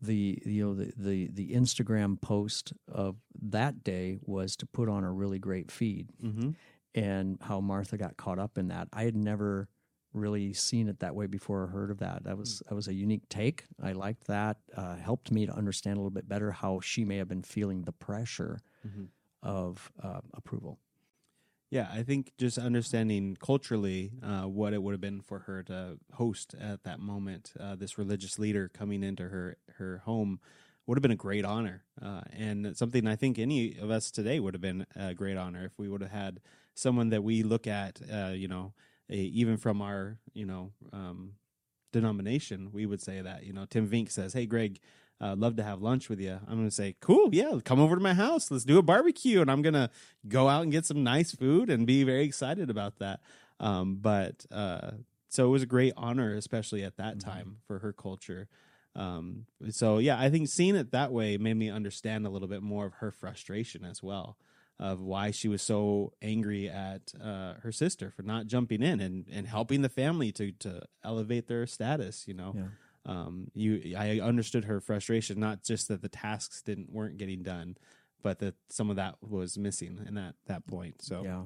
the 0.00 0.40
you 0.46 0.64
know 0.64 0.74
the 0.74 0.92
the 0.96 1.28
the 1.32 1.52
Instagram 1.52 2.20
post 2.20 2.72
of 2.90 3.16
that 3.42 3.82
day 3.84 4.18
was 4.22 4.56
to 4.56 4.66
put 4.66 4.88
on 4.88 5.04
a 5.04 5.12
really 5.12 5.38
great 5.38 5.70
feed, 5.70 6.08
mm-hmm. 6.22 6.50
and 6.94 7.38
how 7.42 7.60
Martha 7.60 7.96
got 7.96 8.16
caught 8.16 8.38
up 8.38 8.58
in 8.58 8.68
that. 8.68 8.88
I 8.92 9.04
had 9.04 9.16
never 9.16 9.68
really 10.12 10.52
seen 10.52 10.88
it 10.88 11.00
that 11.00 11.14
way 11.14 11.26
before 11.26 11.62
or 11.62 11.66
heard 11.68 11.90
of 11.90 11.98
that. 11.98 12.24
That 12.24 12.36
was 12.38 12.62
that 12.68 12.74
was 12.74 12.88
a 12.88 12.94
unique 12.94 13.28
take. 13.28 13.64
I 13.82 13.92
liked 13.92 14.26
that. 14.26 14.58
Uh, 14.76 14.96
helped 14.96 15.30
me 15.30 15.46
to 15.46 15.52
understand 15.52 15.96
a 15.96 16.00
little 16.00 16.10
bit 16.10 16.28
better 16.28 16.50
how 16.52 16.80
she 16.80 17.04
may 17.04 17.16
have 17.18 17.28
been 17.28 17.42
feeling 17.42 17.84
the 17.84 17.92
pressure 17.92 18.60
Mhm. 18.86 19.08
of 19.42 19.92
uh, 20.02 20.20
approval. 20.34 20.78
yeah 21.70 21.86
i 21.92 22.02
think 22.02 22.32
just 22.38 22.56
understanding 22.56 23.36
culturally 23.36 24.10
uh, 24.22 24.44
what 24.48 24.72
it 24.72 24.82
would 24.82 24.92
have 24.92 25.00
been 25.02 25.20
for 25.20 25.40
her 25.40 25.62
to 25.62 25.98
host 26.14 26.54
at 26.58 26.82
that 26.84 26.98
moment 26.98 27.52
uh, 27.60 27.76
this 27.76 27.98
religious 27.98 28.38
leader 28.38 28.68
coming 28.68 29.02
into 29.02 29.28
her 29.28 29.56
her 29.76 29.98
home 29.98 30.40
would 30.86 30.96
have 30.96 31.02
been 31.02 31.10
a 31.20 31.24
great 31.28 31.44
honor 31.44 31.84
uh, 32.00 32.22
and 32.32 32.74
something 32.76 33.06
i 33.06 33.14
think 33.16 33.38
any 33.38 33.76
of 33.78 33.90
us 33.90 34.10
today 34.10 34.40
would 34.40 34.54
have 34.54 34.62
been 34.62 34.86
a 34.96 35.12
great 35.14 35.36
honor 35.36 35.64
if 35.66 35.72
we 35.78 35.88
would 35.90 36.00
have 36.00 36.10
had 36.10 36.40
someone 36.74 37.10
that 37.10 37.22
we 37.22 37.42
look 37.42 37.66
at 37.66 38.00
uh, 38.10 38.32
you 38.34 38.48
know 38.48 38.72
a, 39.10 39.16
even 39.16 39.56
from 39.56 39.82
our 39.82 40.18
you 40.34 40.46
know 40.46 40.72
um, 40.92 41.32
denomination 41.92 42.70
we 42.72 42.86
would 42.86 43.00
say 43.00 43.20
that 43.20 43.44
you 43.44 43.52
know 43.52 43.66
tim 43.68 43.88
vink 43.88 44.10
says 44.10 44.32
hey 44.32 44.46
greg 44.46 44.78
uh, 45.20 45.34
love 45.36 45.56
to 45.56 45.64
have 45.64 45.82
lunch 45.82 46.08
with 46.08 46.20
you. 46.20 46.38
I'm 46.46 46.56
going 46.56 46.68
to 46.68 46.74
say, 46.74 46.94
cool, 47.00 47.30
yeah, 47.32 47.58
come 47.64 47.80
over 47.80 47.96
to 47.96 48.00
my 48.00 48.14
house. 48.14 48.50
Let's 48.50 48.64
do 48.64 48.78
a 48.78 48.82
barbecue. 48.82 49.40
And 49.40 49.50
I'm 49.50 49.62
going 49.62 49.74
to 49.74 49.90
go 50.28 50.48
out 50.48 50.62
and 50.62 50.70
get 50.72 50.86
some 50.86 51.02
nice 51.02 51.32
food 51.32 51.70
and 51.70 51.86
be 51.86 52.04
very 52.04 52.24
excited 52.24 52.70
about 52.70 52.98
that. 53.00 53.20
Um, 53.58 53.96
but 53.96 54.46
uh, 54.52 54.92
so 55.28 55.46
it 55.46 55.50
was 55.50 55.62
a 55.62 55.66
great 55.66 55.92
honor, 55.96 56.34
especially 56.34 56.84
at 56.84 56.96
that 56.96 57.20
time 57.20 57.56
for 57.66 57.80
her 57.80 57.92
culture. 57.92 58.48
Um, 58.94 59.46
so 59.70 59.98
yeah, 59.98 60.18
I 60.18 60.30
think 60.30 60.48
seeing 60.48 60.76
it 60.76 60.92
that 60.92 61.12
way 61.12 61.36
made 61.36 61.56
me 61.56 61.70
understand 61.70 62.26
a 62.26 62.30
little 62.30 62.48
bit 62.48 62.62
more 62.62 62.86
of 62.86 62.94
her 62.94 63.10
frustration 63.10 63.84
as 63.84 64.02
well, 64.02 64.36
of 64.80 65.00
why 65.00 65.30
she 65.32 65.48
was 65.48 65.60
so 65.62 66.12
angry 66.22 66.68
at 66.68 67.12
uh, 67.20 67.54
her 67.62 67.72
sister 67.72 68.10
for 68.10 68.22
not 68.22 68.46
jumping 68.46 68.82
in 68.82 69.00
and, 69.00 69.26
and 69.30 69.46
helping 69.46 69.82
the 69.82 69.88
family 69.88 70.30
to 70.32 70.52
to 70.52 70.82
elevate 71.04 71.48
their 71.48 71.66
status. 71.66 72.26
You 72.28 72.34
know, 72.34 72.54
Yeah. 72.56 72.68
um, 73.06 73.50
you 73.54 73.94
I 73.96 74.20
understood 74.20 74.64
her 74.66 74.80
frustration, 74.80 75.40
not 75.40 75.62
just 75.64 75.88
that 75.88 76.02
the 76.02 76.08
tasks 76.08 76.62
didn't 76.62 76.90
weren't 76.92 77.16
getting 77.18 77.42
done, 77.42 77.76
but 78.22 78.38
that 78.38 78.54
some 78.68 78.88
of 78.90 78.96
that 78.96 79.16
was 79.20 79.58
missing 79.58 80.04
in 80.06 80.14
that 80.14 80.34
that 80.46 80.66
point. 80.66 81.02
So 81.02 81.22
Yeah. 81.24 81.44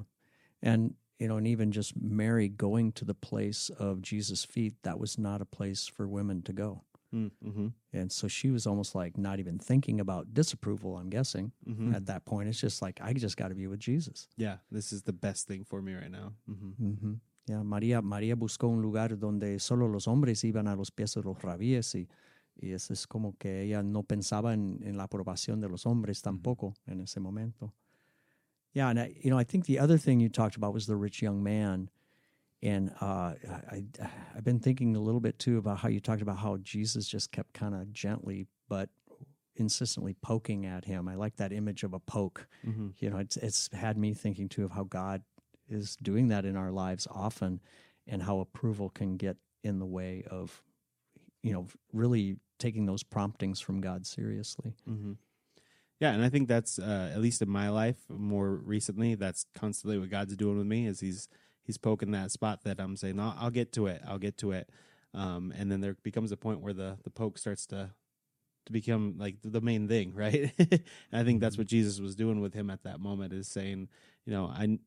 And, 0.61 0.95
you 1.19 1.27
know, 1.27 1.37
and 1.37 1.47
even 1.47 1.71
just 1.71 1.93
Mary 2.01 2.47
going 2.49 2.91
to 2.93 3.03
the 3.05 3.13
place 3.13 3.69
of 3.69 4.01
Jesus' 4.01 4.45
feet, 4.45 4.75
that 4.83 4.97
was 4.99 5.17
not 5.17 5.41
a 5.41 5.45
place 5.45 5.87
for 5.87 6.07
women 6.07 6.41
to 6.43 6.53
go. 6.53 6.83
Mm-hmm. 7.13 7.67
And 7.93 8.11
so 8.11 8.27
she 8.27 8.49
was 8.51 8.65
almost 8.65 8.95
like 8.95 9.17
not 9.17 9.39
even 9.39 9.59
thinking 9.59 9.99
about 9.99 10.33
disapproval, 10.33 10.97
I'm 10.97 11.09
guessing, 11.09 11.51
Mm-hmm. 11.67 11.93
at 11.95 12.05
that 12.07 12.25
point. 12.25 12.49
It's 12.49 12.59
just 12.59 12.81
like, 12.81 12.99
I 13.01 13.13
just 13.13 13.37
got 13.37 13.49
to 13.49 13.55
be 13.55 13.67
with 13.67 13.79
Jesus. 13.79 14.27
yeah, 14.37 14.57
this 14.71 14.91
is 14.91 15.03
the 15.03 15.13
best 15.13 15.47
thing 15.47 15.63
for 15.63 15.81
me 15.81 15.93
right 15.93 16.11
now. 16.11 16.33
hmm 16.47 16.71
Ujú. 16.81 17.19
Ya, 17.47 17.61
María, 17.63 18.01
María 18.01 18.35
buscó 18.35 18.69
un 18.69 18.81
lugar 18.81 19.17
donde 19.19 19.59
solo 19.59 19.87
los 19.87 20.07
hombres 20.07 20.43
iban 20.45 20.67
a 20.67 20.75
los 20.75 20.89
pies 20.91 21.13
de 21.15 21.21
los 21.21 21.37
rabíes 21.41 21.93
y, 21.93 22.07
y 22.55 22.71
eso 22.71 22.93
es 22.93 23.05
como 23.05 23.35
que 23.37 23.63
ella 23.63 23.83
no 23.83 24.01
pensaba 24.03 24.53
en, 24.53 24.79
en 24.83 24.95
la 24.95 25.03
aprobación 25.03 25.59
de 25.59 25.67
los 25.67 25.85
hombres 25.85 26.21
tampoco 26.21 26.73
en 26.87 27.01
ese 27.01 27.19
momento. 27.19 27.73
Yeah, 28.73 28.87
and 28.89 28.97
I, 28.99 29.13
you 29.21 29.29
know, 29.29 29.37
I 29.37 29.43
think 29.43 29.65
the 29.65 29.77
other 29.77 29.97
thing 29.99 30.19
you 30.21 30.29
talked 30.29 30.55
about 30.55 30.73
was 30.73 30.87
the 30.87 30.95
rich 30.95 31.21
young 31.21 31.43
man, 31.43 31.89
and 32.63 32.91
uh, 33.01 33.33
I, 33.71 33.83
I've 34.35 34.43
been 34.43 34.59
thinking 34.59 34.95
a 34.95 34.99
little 34.99 35.19
bit 35.21 35.37
too 35.37 35.57
about 35.59 35.77
how 35.79 35.89
you 35.89 35.99
talked 35.99 36.21
about 36.23 36.37
how 36.37 36.57
Jesus 36.57 37.07
just 37.07 37.31
kept 37.31 37.53
kind 37.53 37.75
of 37.75 37.91
gently 37.93 38.47
but 38.69 38.89
insistently 39.55 40.15
poking 40.21 40.65
at 40.65 40.85
him. 40.85 41.07
I 41.07 41.15
like 41.15 41.35
that 41.35 41.53
image 41.53 41.83
of 41.83 41.93
a 41.93 41.99
poke 41.99 42.47
hmm 42.63 42.89
you 42.99 43.09
know 43.09 43.17
it's 43.17 43.37
it's 43.37 43.69
had 43.73 43.97
me 43.97 44.13
thinking 44.13 44.47
too 44.49 44.63
of 44.63 44.71
how 44.71 44.83
god 44.83 45.21
is 45.69 45.95
doing 46.01 46.27
that 46.29 46.45
in 46.45 46.55
our 46.55 46.71
lives 46.71 47.07
often 47.11 47.59
and 48.07 48.21
how 48.21 48.39
approval 48.39 48.89
can 48.89 49.17
get 49.17 49.37
in 49.63 49.79
the 49.79 49.85
way 49.85 50.23
of 50.29 50.61
you 51.41 51.51
know 51.53 51.67
really 51.91 52.37
taking 52.59 52.85
those 52.85 53.03
promptings 53.03 53.59
from 53.59 53.81
god 53.81 54.05
seriously 54.05 54.73
hmm 54.85 55.13
Yeah, 55.99 56.11
and 56.13 56.23
I 56.23 56.29
think 56.29 56.47
that's 56.47 56.79
uh, 56.79 57.11
at 57.13 57.21
least 57.21 57.41
in 57.41 57.49
my 57.49 57.69
life 57.69 57.97
more 58.09 58.55
recently. 58.55 59.15
That's 59.15 59.45
constantly 59.55 59.97
what 59.99 60.09
God's 60.09 60.35
doing 60.35 60.57
with 60.57 60.67
me 60.67 60.85
is 60.87 60.99
he's 60.99 61.29
he's 61.63 61.77
poking 61.77 62.11
that 62.11 62.31
spot 62.31 62.63
that 62.63 62.79
I'm 62.79 62.95
saying, 62.95 63.15
"No, 63.17 63.33
I'll 63.37 63.49
get 63.49 63.71
to 63.73 63.87
it. 63.87 64.01
I'll 64.07 64.19
get 64.19 64.37
to 64.39 64.51
it." 64.51 64.69
Um, 65.13 65.53
and 65.57 65.71
then 65.71 65.81
there 65.81 65.95
becomes 66.03 66.31
a 66.31 66.37
point 66.37 66.61
where 66.61 66.73
the 66.73 66.97
the 67.03 67.09
poke 67.09 67.37
starts 67.37 67.65
to 67.67 67.91
to 68.65 68.71
become 68.71 69.15
like 69.17 69.37
the 69.43 69.61
main 69.61 69.87
thing, 69.87 70.13
right? 70.15 70.51
and 70.57 70.81
I 71.11 71.23
think 71.23 71.41
that's 71.41 71.57
what 71.57 71.67
Jesus 71.67 71.99
was 71.99 72.15
doing 72.15 72.41
with 72.41 72.53
him 72.53 72.69
at 72.69 72.83
that 72.83 72.99
moment 72.99 73.33
is 73.33 73.47
saying, 73.47 73.89
you 74.25 74.33
know, 74.33 74.45
I 74.45 74.79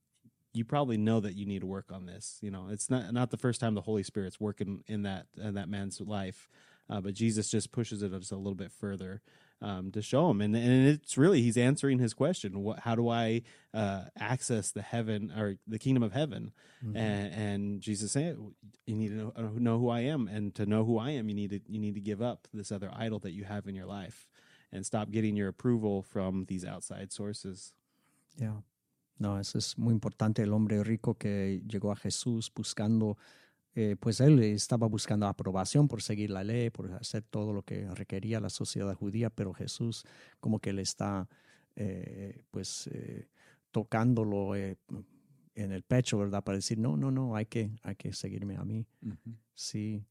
you 0.53 0.65
probably 0.65 0.97
know 0.97 1.21
that 1.21 1.37
you 1.37 1.45
need 1.45 1.61
to 1.61 1.67
work 1.67 1.93
on 1.93 2.07
this. 2.07 2.39
You 2.41 2.51
know, 2.51 2.69
it's 2.71 2.89
not 2.91 3.13
not 3.13 3.31
the 3.31 3.37
first 3.37 3.61
time 3.61 3.75
the 3.75 3.83
Holy 3.83 4.03
Spirit's 4.03 4.41
working 4.41 4.83
in 4.87 5.03
that 5.03 5.27
in 5.37 5.55
that 5.55 5.69
man's 5.69 6.01
life, 6.01 6.49
uh, 6.89 7.01
but 7.01 7.15
Jesus 7.15 7.51
just 7.51 7.73
pushes 7.73 8.03
it 8.03 8.13
just 8.13 8.33
a 8.33 8.37
little 8.37 8.55
bit 8.55 8.73
further 8.73 9.23
um, 9.63 9.91
to 9.93 10.03
show 10.03 10.31
him, 10.31 10.41
and 10.41 10.55
and 10.55 10.87
it's 10.87 11.17
really 11.17 11.43
he's 11.43 11.57
answering 11.57 11.99
his 11.99 12.15
question: 12.15 12.63
what, 12.63 12.81
how 12.81 12.95
do 12.95 13.09
I 13.09 13.43
uh, 13.73 14.05
access 14.19 14.71
the 14.71 14.83
heaven 14.83 15.33
or 15.37 15.57
the 15.67 15.79
kingdom 15.79 16.03
of 16.03 16.13
heaven? 16.13 16.53
And, 16.95 17.33
and 17.35 17.81
Jesus 17.81 18.13
said, 18.13 18.37
you 18.87 18.95
need 18.95 19.09
to 19.09 19.15
know, 19.15 19.33
uh, 19.35 19.43
know 19.55 19.79
who 19.79 19.89
I 19.89 20.01
am, 20.01 20.29
and 20.29 20.55
to 20.55 20.67
know 20.67 20.85
who 20.85 20.99
I 20.99 21.11
am, 21.11 21.29
you 21.29 21.35
need 21.35 21.51
to 21.51 21.61
you 21.67 21.81
need 21.81 21.95
to 21.95 22.01
give 22.01 22.23
up 22.23 22.47
this 22.53 22.71
other 22.71 22.91
idol 22.95 23.19
that 23.21 23.33
you 23.33 23.45
have 23.45 23.67
in 23.67 23.75
your 23.75 23.87
life, 23.87 24.29
and 24.73 24.85
stop 24.87 25.11
getting 25.11 25.37
your 25.37 25.49
approval 25.49 26.03
from 26.03 26.45
these 26.47 26.65
outside 26.65 27.13
sources. 27.13 27.73
yeah. 28.39 28.63
No 29.19 29.39
eso 29.39 29.59
es 29.59 29.79
muy 29.79 29.93
importante. 29.95 30.43
El 30.43 30.53
hombre 30.53 30.83
rico 30.85 31.15
que 31.15 31.63
llegó 31.67 31.91
a 31.91 31.97
Jesús 31.97 32.51
buscando 32.55 33.17
eh, 33.79 33.95
pues 34.01 34.21
él 34.21 34.43
estaba 34.43 34.87
buscando 34.87 35.27
aprobación 35.27 35.87
por 35.87 36.01
seguir 36.01 36.31
la 36.31 36.43
ley, 36.43 36.71
por 36.71 36.91
hacer 36.93 37.23
todo 37.23 37.53
lo 37.53 37.63
que 37.63 37.87
requería 37.95 38.41
la 38.41 38.49
sociedad 38.49 38.95
judía, 38.95 39.29
pero 39.29 39.53
Jesús 39.53 40.07
como 40.41 40.61
que 40.61 40.73
le 40.73 40.81
está 40.81 41.29
eh, 41.77 42.41
pues 42.51 42.89
eh, 42.91 43.29
tocándolo 43.73 44.57
en 44.57 44.79
el 45.55 45.83
pecho, 45.83 46.17
¿verdad? 46.17 46.43
Para 46.43 46.57
decir, 46.57 46.79
no, 46.79 46.97
no, 46.97 47.11
no, 47.11 47.37
hay 47.37 47.45
que, 47.45 47.71
hay 47.83 47.97
que 47.97 48.15
seguirme 48.15 48.57
a 48.57 48.65
mí. 48.65 48.87
See. 49.55 50.07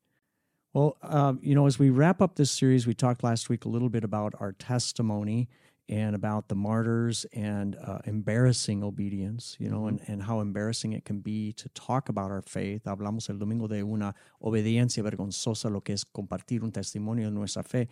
Well, 0.71 0.97
um, 1.01 1.39
you 1.41 1.55
know, 1.55 1.65
as 1.65 1.79
we 1.79 1.89
wrap 1.89 2.21
up 2.21 2.35
this 2.35 2.51
series, 2.51 2.85
we 2.85 2.93
talked 2.93 3.23
last 3.23 3.49
week 3.49 3.65
a 3.65 3.69
little 3.69 3.89
bit 3.89 4.03
about 4.03 4.35
our 4.39 4.53
testimony 4.53 5.49
and 5.87 6.15
about 6.15 6.47
the 6.47 6.55
martyrs 6.55 7.25
and 7.33 7.75
uh, 7.75 7.99
embarrassing 8.05 8.83
obedience, 8.83 9.55
you 9.59 9.69
know, 9.69 9.85
and, 9.87 10.01
and 10.07 10.23
how 10.23 10.39
embarrassing 10.39 10.93
it 10.93 11.05
can 11.05 11.19
be 11.19 11.53
to 11.53 11.69
talk 11.69 12.09
about 12.09 12.31
our 12.31 12.41
faith. 12.41 12.83
Hablamos 12.85 13.29
el 13.29 13.37
domingo 13.37 13.67
de 13.67 13.83
una 13.83 14.15
obediencia 14.43 15.03
vergonzosa, 15.03 15.71
lo 15.71 15.81
que 15.81 15.93
es 15.93 16.03
compartir 16.03 16.63
un 16.63 16.71
testimonio 16.71 17.25
de 17.25 17.31
nuestra 17.31 17.63
fe. 17.63 17.87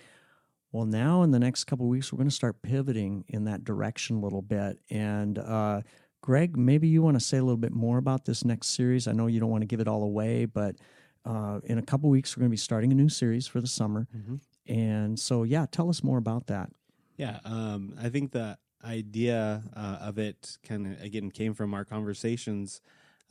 Well, 0.71 0.86
now 0.86 1.21
in 1.21 1.29
the 1.29 1.39
next 1.39 1.65
couple 1.65 1.86
of 1.86 1.91
weeks, 1.91 2.12
we're 2.12 2.17
going 2.17 2.29
to 2.29 2.36
start 2.36 2.63
pivoting 2.63 3.25
in 3.27 3.45
that 3.45 3.63
direction 3.63 4.17
a 4.17 4.19
little 4.21 4.41
bit. 4.41 4.79
And 4.89 5.38
uh, 5.38 5.82
Greg, 6.21 6.58
maybe 6.58 6.88
you 6.88 7.03
want 7.03 7.19
to 7.19 7.23
say 7.23 7.38
a 7.38 7.43
little 7.43 7.58
bit 7.58 7.73
more 7.73 7.99
about 7.99 8.25
this 8.25 8.43
next 8.43 8.69
series. 8.69 9.08
I 9.08 9.12
know 9.12 9.27
you 9.27 9.39
don't 9.39 9.51
want 9.51 9.62
to 9.62 9.67
give 9.67 9.82
it 9.82 9.88
all 9.88 10.01
away, 10.01 10.45
but 10.45 10.77
uh, 11.25 11.60
in 11.65 11.77
a 11.77 11.84
couple 11.84 12.10
of 12.10 12.12
weeks, 12.12 12.36
we're 12.36 12.41
going 12.41 12.49
to 12.49 12.53
be 12.53 12.58
starting 12.58 12.91
a 12.91 12.95
new 12.95 13.08
series 13.08 13.45
for 13.45 13.62
the 13.62 13.67
summer. 13.67 14.08
And 14.65 15.19
so, 15.19 15.43
yeah, 15.43 15.67
tell 15.69 15.89
us 15.89 16.01
more 16.03 16.17
about 16.17 16.47
that. 16.47 16.71
Yeah, 17.17 17.39
um, 17.45 17.95
I 18.02 18.10
think 18.10 18.32
the 18.32 18.58
idea 18.84 19.63
uh, 19.76 19.97
of 20.02 20.17
it 20.17 20.58
kind 20.67 20.88
of 20.88 21.02
again 21.02 21.32
came 21.32 21.54
from 21.54 21.73
our 21.73 21.86
conversations 21.86 22.82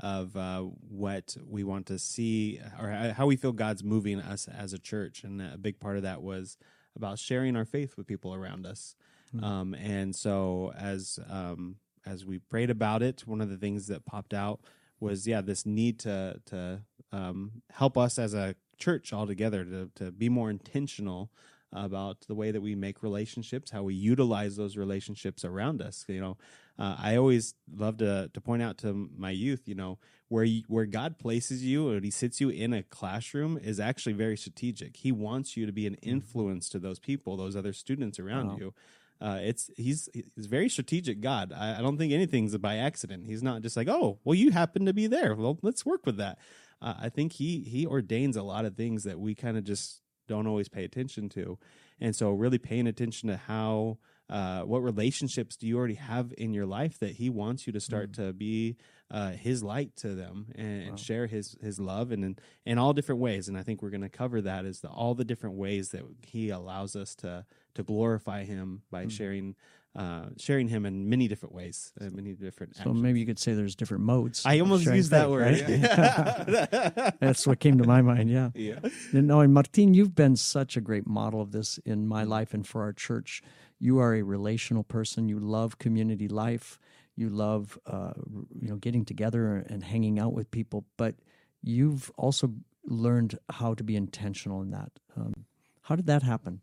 of 0.00 0.36
uh, 0.36 0.60
what 0.60 1.36
we 1.46 1.62
want 1.64 1.86
to 1.86 1.98
see 1.98 2.60
or 2.80 2.90
how- 2.90 3.26
we 3.26 3.36
feel 3.36 3.52
God's 3.52 3.84
moving 3.84 4.20
us 4.20 4.48
as 4.48 4.72
a 4.72 4.78
church, 4.78 5.24
and 5.24 5.40
a 5.40 5.58
big 5.58 5.78
part 5.78 5.96
of 5.96 6.02
that 6.02 6.22
was 6.22 6.56
about 6.96 7.18
sharing 7.18 7.56
our 7.56 7.64
faith 7.64 7.96
with 7.96 8.06
people 8.06 8.34
around 8.34 8.66
us. 8.66 8.94
Um, 9.40 9.74
and 9.74 10.14
so 10.14 10.72
as 10.76 11.18
um, 11.28 11.76
as 12.04 12.24
we 12.24 12.38
prayed 12.38 12.70
about 12.70 13.02
it, 13.02 13.22
one 13.26 13.40
of 13.40 13.48
the 13.48 13.56
things 13.56 13.86
that 13.86 14.04
popped 14.04 14.34
out 14.34 14.60
was 15.00 15.26
yeah 15.26 15.40
this 15.40 15.64
need 15.66 15.98
to 16.00 16.40
to 16.46 16.82
um, 17.12 17.62
help 17.72 17.96
us 17.98 18.18
as 18.18 18.34
a 18.34 18.54
church 18.78 19.12
altogether 19.12 19.64
to 19.64 19.90
to 19.94 20.12
be 20.12 20.28
more 20.28 20.50
intentional 20.50 21.30
about 21.72 22.20
the 22.28 22.34
way 22.34 22.50
that 22.50 22.60
we 22.60 22.74
make 22.74 23.02
relationships, 23.02 23.70
how 23.70 23.82
we 23.82 23.94
utilize 23.94 24.56
those 24.56 24.76
relationships 24.76 25.44
around 25.44 25.80
us. 25.82 26.04
You 26.08 26.20
know, 26.20 26.36
uh, 26.78 26.96
I 26.98 27.16
always 27.16 27.54
love 27.74 27.98
to 27.98 28.30
to 28.32 28.40
point 28.40 28.62
out 28.62 28.78
to 28.78 29.08
my 29.16 29.30
youth, 29.30 29.62
you 29.66 29.74
know, 29.74 29.98
where 30.28 30.44
you, 30.44 30.62
where 30.68 30.86
God 30.86 31.18
places 31.18 31.64
you 31.64 31.90
and 31.90 32.04
He 32.04 32.10
sits 32.10 32.40
you 32.40 32.48
in 32.50 32.72
a 32.72 32.82
classroom 32.82 33.58
is 33.62 33.80
actually 33.80 34.12
very 34.14 34.36
strategic. 34.36 34.96
He 34.96 35.12
wants 35.12 35.56
you 35.56 35.66
to 35.66 35.72
be 35.72 35.86
an 35.86 35.94
influence 36.02 36.68
to 36.70 36.78
those 36.78 36.98
people, 36.98 37.36
those 37.36 37.56
other 37.56 37.72
students 37.72 38.18
around 38.18 38.48
Wow. 38.48 38.56
you. 38.58 38.74
Uh, 39.20 39.38
it's 39.40 39.70
he's 39.76 40.08
he's 40.12 40.46
very 40.46 40.68
strategic 40.68 41.20
God. 41.20 41.52
I, 41.56 41.78
I 41.78 41.80
don't 41.80 41.96
think 41.96 42.12
anything's 42.12 42.56
by 42.58 42.76
accident. 42.78 43.24
He's 43.26 43.42
not 43.42 43.62
just 43.62 43.76
like, 43.76 43.88
oh, 43.88 44.18
well, 44.24 44.34
you 44.34 44.50
happen 44.50 44.84
to 44.86 44.92
be 44.92 45.06
there. 45.06 45.34
Well, 45.36 45.58
let's 45.62 45.86
work 45.86 46.04
with 46.04 46.16
that. 46.16 46.38
Uh, 46.80 46.94
I 47.02 47.08
think 47.08 47.34
he 47.34 47.60
he 47.60 47.86
ordains 47.86 48.36
a 48.36 48.42
lot 48.42 48.64
of 48.64 48.74
things 48.74 49.04
that 49.04 49.20
we 49.20 49.36
kind 49.36 49.56
of 49.56 49.62
just 49.62 50.01
don't 50.28 50.46
always 50.46 50.68
pay 50.68 50.84
attention 50.84 51.28
to, 51.30 51.58
and 52.00 52.14
so 52.14 52.30
really 52.30 52.58
paying 52.58 52.86
attention 52.86 53.28
to 53.28 53.36
how 53.36 53.98
uh, 54.30 54.62
what 54.62 54.82
relationships 54.82 55.56
do 55.56 55.66
you 55.66 55.76
already 55.76 55.94
have 55.94 56.32
in 56.38 56.54
your 56.54 56.64
life 56.64 56.98
that 57.00 57.12
he 57.12 57.28
wants 57.28 57.66
you 57.66 57.72
to 57.72 57.80
start 57.80 58.14
to 58.14 58.32
be 58.32 58.76
uh, 59.10 59.32
his 59.32 59.62
light 59.62 59.94
to 59.96 60.14
them 60.14 60.46
and, 60.54 60.82
and 60.88 60.98
share 60.98 61.26
his 61.26 61.54
his 61.60 61.78
love 61.78 62.12
and 62.12 62.24
in, 62.24 62.38
in 62.64 62.78
all 62.78 62.94
different 62.94 63.20
ways. 63.20 63.48
And 63.48 63.58
I 63.58 63.62
think 63.62 63.82
we're 63.82 63.90
going 63.90 64.00
to 64.00 64.08
cover 64.08 64.40
that 64.40 64.64
as 64.64 64.80
the, 64.80 64.88
all 64.88 65.14
the 65.14 65.24
different 65.24 65.56
ways 65.56 65.90
that 65.90 66.02
he 66.22 66.48
allows 66.48 66.96
us 66.96 67.14
to 67.16 67.44
to 67.74 67.82
glorify 67.82 68.44
him 68.44 68.82
by 68.90 69.08
sharing 69.08 69.54
uh, 69.94 70.26
sharing 70.38 70.68
him 70.68 70.86
in 70.86 71.08
many 71.08 71.28
different 71.28 71.54
ways, 71.54 71.92
uh, 72.00 72.06
many 72.10 72.32
different. 72.32 72.76
So 72.76 72.92
maybe 72.94 73.20
you 73.20 73.26
could 73.26 73.38
say 73.38 73.52
there's 73.52 73.76
different 73.76 74.04
modes. 74.04 74.42
I 74.46 74.58
almost 74.60 74.86
used 74.86 75.10
that 75.10 75.28
word. 75.30 75.42
right? 75.42 77.14
That's 77.20 77.46
what 77.46 77.60
came 77.60 77.78
to 77.78 77.84
my 77.84 78.02
mind. 78.02 78.30
Yeah. 78.30 78.50
Yeah. 78.54 78.78
And 79.12 79.26
No, 79.26 79.40
and 79.40 79.52
Martin, 79.52 79.92
you've 79.94 80.14
been 80.14 80.36
such 80.36 80.76
a 80.76 80.80
great 80.80 81.06
model 81.06 81.40
of 81.40 81.52
this 81.52 81.78
in 81.84 82.06
my 82.06 82.22
life 82.24 82.54
and 82.54 82.66
for 82.66 82.82
our 82.82 82.92
church. 82.92 83.42
You 83.78 83.98
are 83.98 84.14
a 84.14 84.22
relational 84.22 84.84
person. 84.84 85.28
You 85.28 85.38
love 85.40 85.78
community 85.78 86.28
life. 86.28 86.78
You 87.16 87.28
love, 87.28 87.78
uh, 87.86 88.12
you 88.58 88.68
know, 88.68 88.76
getting 88.76 89.04
together 89.04 89.56
and 89.68 89.82
hanging 89.84 90.18
out 90.18 90.32
with 90.32 90.50
people. 90.50 90.86
But 90.96 91.16
you've 91.62 92.10
also 92.16 92.54
learned 92.86 93.38
how 93.50 93.74
to 93.74 93.84
be 93.84 93.96
intentional 93.96 94.62
in 94.62 94.70
that. 94.70 94.92
Um, 95.16 95.44
how 95.82 95.96
did 95.96 96.06
that 96.06 96.22
happen? 96.22 96.60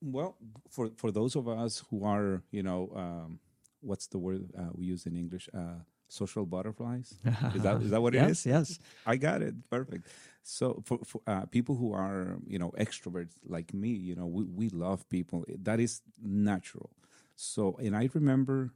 Well, 0.00 0.36
for 0.70 0.90
for 0.96 1.10
those 1.10 1.36
of 1.36 1.48
us 1.48 1.84
who 1.90 2.04
are, 2.04 2.42
you 2.50 2.62
know, 2.62 2.92
um, 2.94 3.40
what's 3.80 4.06
the 4.06 4.18
word 4.18 4.50
uh, 4.56 4.70
we 4.72 4.86
use 4.86 5.06
in 5.06 5.16
English? 5.16 5.48
Uh, 5.52 5.82
social 6.08 6.46
butterflies. 6.46 7.14
Is 7.54 7.62
that 7.62 7.82
is 7.82 7.90
that 7.90 8.00
what 8.00 8.14
it 8.14 8.18
yes, 8.22 8.30
is? 8.30 8.46
yes. 8.46 8.78
I 9.06 9.16
got 9.16 9.42
it. 9.42 9.54
Perfect. 9.70 10.06
So 10.42 10.82
for, 10.84 10.98
for 11.04 11.20
uh, 11.26 11.44
people 11.46 11.74
who 11.76 11.92
are, 11.92 12.38
you 12.46 12.58
know, 12.58 12.70
extroverts 12.78 13.34
like 13.46 13.74
me, 13.74 13.90
you 13.90 14.14
know, 14.14 14.26
we, 14.26 14.44
we 14.44 14.68
love 14.70 15.06
people. 15.10 15.44
That 15.62 15.78
is 15.78 16.00
natural. 16.22 16.90
So, 17.36 17.76
and 17.82 17.94
I 17.94 18.08
remember 18.14 18.72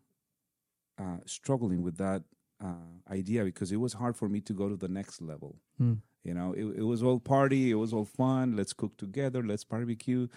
uh, 0.99 1.19
struggling 1.25 1.83
with 1.83 1.97
that 1.97 2.23
uh, 2.63 3.11
idea 3.11 3.45
because 3.45 3.73
it 3.73 3.81
was 3.81 3.95
hard 3.95 4.17
for 4.17 4.29
me 4.29 4.41
to 4.43 4.53
go 4.53 4.69
to 4.69 4.77
the 4.77 4.89
next 4.89 5.23
level. 5.23 5.57
Hmm. 5.79 5.95
You 6.25 6.35
know, 6.35 6.53
it, 6.53 6.65
it 6.77 6.83
was 6.83 7.03
all 7.03 7.19
party, 7.19 7.71
it 7.71 7.75
was 7.75 7.93
all 7.93 8.05
fun. 8.05 8.55
Let's 8.55 8.73
cook 8.73 8.97
together, 8.97 9.43
let's 9.43 9.65
barbecue. 9.65 10.29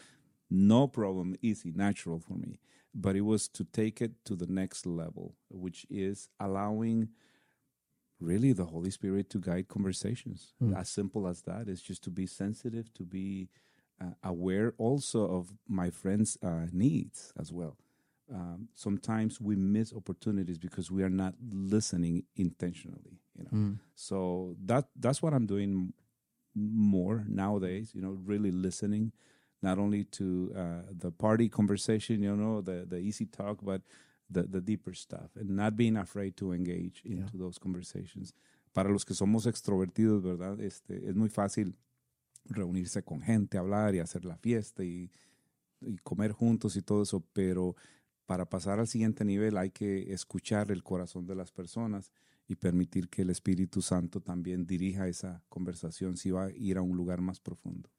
No 0.49 0.87
problem, 0.87 1.35
easy, 1.41 1.71
natural 1.75 2.19
for 2.19 2.33
me. 2.35 2.59
But 2.93 3.15
it 3.15 3.21
was 3.21 3.47
to 3.49 3.63
take 3.63 4.01
it 4.01 4.23
to 4.25 4.35
the 4.35 4.47
next 4.47 4.85
level, 4.85 5.35
which 5.49 5.85
is 5.89 6.29
allowing 6.39 7.09
really 8.19 8.53
the 8.53 8.65
Holy 8.65 8.89
Spirit 8.91 9.29
to 9.31 9.39
guide 9.39 9.67
conversations. 9.67 10.53
As 10.77 10.89
simple 10.89 11.27
as 11.27 11.41
that 11.43 11.67
is 11.67 11.81
just 11.81 12.03
to 12.05 12.09
be 12.09 12.25
sensitive, 12.25 12.93
to 12.93 13.03
be 13.03 13.49
uh, 14.01 14.11
aware 14.23 14.73
also 14.77 15.29
of 15.29 15.53
my 15.67 15.89
friends' 15.89 16.37
uh, 16.41 16.67
needs 16.71 17.33
as 17.39 17.51
well. 17.51 17.77
Um, 18.33 18.69
sometimes 18.73 19.39
we 19.39 19.55
miss 19.55 19.93
opportunities 19.93 20.57
because 20.57 20.89
we 20.89 21.03
are 21.03 21.09
not 21.09 21.35
listening 21.51 22.23
intentionally. 22.35 23.19
You 23.37 23.43
know, 23.43 23.49
so 23.95 24.55
that 24.65 24.85
that's 24.95 25.21
what 25.21 25.33
I'm 25.33 25.45
doing 25.45 25.93
more 26.55 27.25
nowadays. 27.27 27.91
You 27.93 28.01
know, 28.01 28.17
really 28.25 28.51
listening, 28.51 29.11
not 29.65 29.79
only 29.79 30.03
to 30.03 30.51
uh, 30.55 30.81
the 30.91 31.11
party 31.11 31.49
conversation, 31.49 32.21
you 32.21 32.35
know, 32.35 32.61
the 32.61 32.85
the 32.85 32.99
easy 32.99 33.25
talk, 33.25 33.57
but 33.63 33.81
the 34.29 34.43
the 34.43 34.61
deeper 34.61 34.93
stuff, 34.93 35.29
and 35.35 35.49
not 35.49 35.75
being 35.75 35.97
afraid 35.97 36.35
to 36.37 36.53
engage 36.53 37.01
into 37.03 37.37
those 37.37 37.59
conversations. 37.59 38.33
Para 38.73 38.89
los 38.89 39.05
que 39.05 39.15
somos 39.15 39.45
extrovertidos, 39.47 40.21
verdad, 40.21 40.59
este, 40.59 41.09
es 41.09 41.15
muy 41.15 41.29
fácil 41.29 41.75
reunirse 42.49 43.03
con 43.03 43.21
gente, 43.21 43.57
hablar 43.57 43.95
y 43.95 43.99
hacer 43.99 44.25
la 44.25 44.37
fiesta 44.37 44.83
y, 44.83 45.09
y 45.81 45.97
comer 46.03 46.31
juntos 46.31 46.75
y 46.75 46.81
todo 46.81 47.03
eso, 47.03 47.23
pero 47.33 47.75
para 48.25 48.45
pasar 48.45 48.79
al 48.79 48.87
siguiente 48.87 49.23
nivel 49.23 49.57
hay 49.57 49.71
que 49.71 50.13
escuchar 50.13 50.71
el 50.71 50.83
corazón 50.83 51.25
de 51.25 51.35
las 51.35 51.51
personas 51.51 52.11
y 52.47 52.55
permitir 52.55 53.07
que 53.07 53.21
el 53.21 53.29
Espíritu 53.29 53.81
Santo 53.81 54.19
también 54.19 54.65
dirija 54.65 55.07
esa 55.07 55.41
conversación 55.49 56.17
si 56.17 56.31
va 56.31 56.45
a 56.45 56.51
ir 56.51 56.77
a 56.77 56.81
un 56.81 56.97
lugar 56.97 57.21
más 57.21 57.39
profundo. 57.39 57.89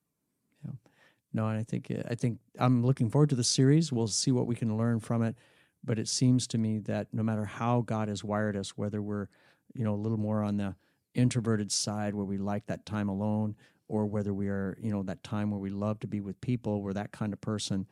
No, 1.37 1.49
and 1.49 1.59
I 1.59 1.65
think 1.65 1.93
I 2.09 2.15
think 2.15 2.39
I'm 2.59 2.85
looking 2.85 3.11
forward 3.11 3.29
to 3.29 3.37
the 3.37 3.45
series. 3.45 3.93
We'll 3.93 4.07
see 4.07 4.33
what 4.33 4.47
we 4.47 4.55
can 4.57 4.79
learn 4.79 5.01
from 5.01 5.23
it. 5.23 5.37
But 5.85 5.99
it 5.99 6.09
seems 6.09 6.47
to 6.49 6.59
me 6.59 6.79
that 6.81 7.09
no 7.13 7.23
matter 7.23 7.45
how 7.45 7.83
God 7.83 8.09
has 8.09 8.25
wired 8.25 8.57
us, 8.57 8.71
whether 8.71 9.03
we're 9.03 9.29
you 9.75 9.85
know 9.85 9.95
a 9.95 10.03
little 10.03 10.19
more 10.19 10.43
on 10.43 10.57
the 10.57 10.75
introverted 11.15 11.71
side 11.71 12.15
where 12.15 12.25
we 12.25 12.39
like 12.39 12.67
that 12.69 12.87
time 12.87 13.11
alone, 13.11 13.55
or 13.87 14.07
whether 14.07 14.33
we 14.33 14.49
are 14.49 14.79
you 14.81 14.91
know 14.91 15.03
that 15.03 15.23
time 15.23 15.51
where 15.51 15.61
we 15.61 15.69
love 15.69 16.01
to 16.01 16.07
be 16.07 16.23
with 16.23 16.41
people, 16.41 16.81
we're 16.81 16.95
that 16.95 17.13
kind 17.13 17.35
of 17.35 17.41
person. 17.43 17.87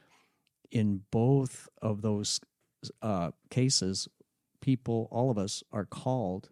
In 0.71 1.03
both 1.11 1.69
of 1.83 2.01
those 2.01 2.41
uh, 3.03 3.33
cases, 3.51 4.09
people, 4.63 5.07
all 5.11 5.31
of 5.31 5.37
us, 5.37 5.63
are 5.71 5.85
called 5.85 6.49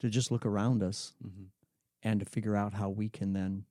to 0.00 0.10
just 0.10 0.30
look 0.30 0.44
around 0.44 0.82
us 0.82 1.14
and 2.02 2.20
to 2.20 2.26
figure 2.26 2.54
out 2.54 2.74
how 2.74 2.90
we 2.90 3.08
can 3.08 3.32
then 3.32 3.64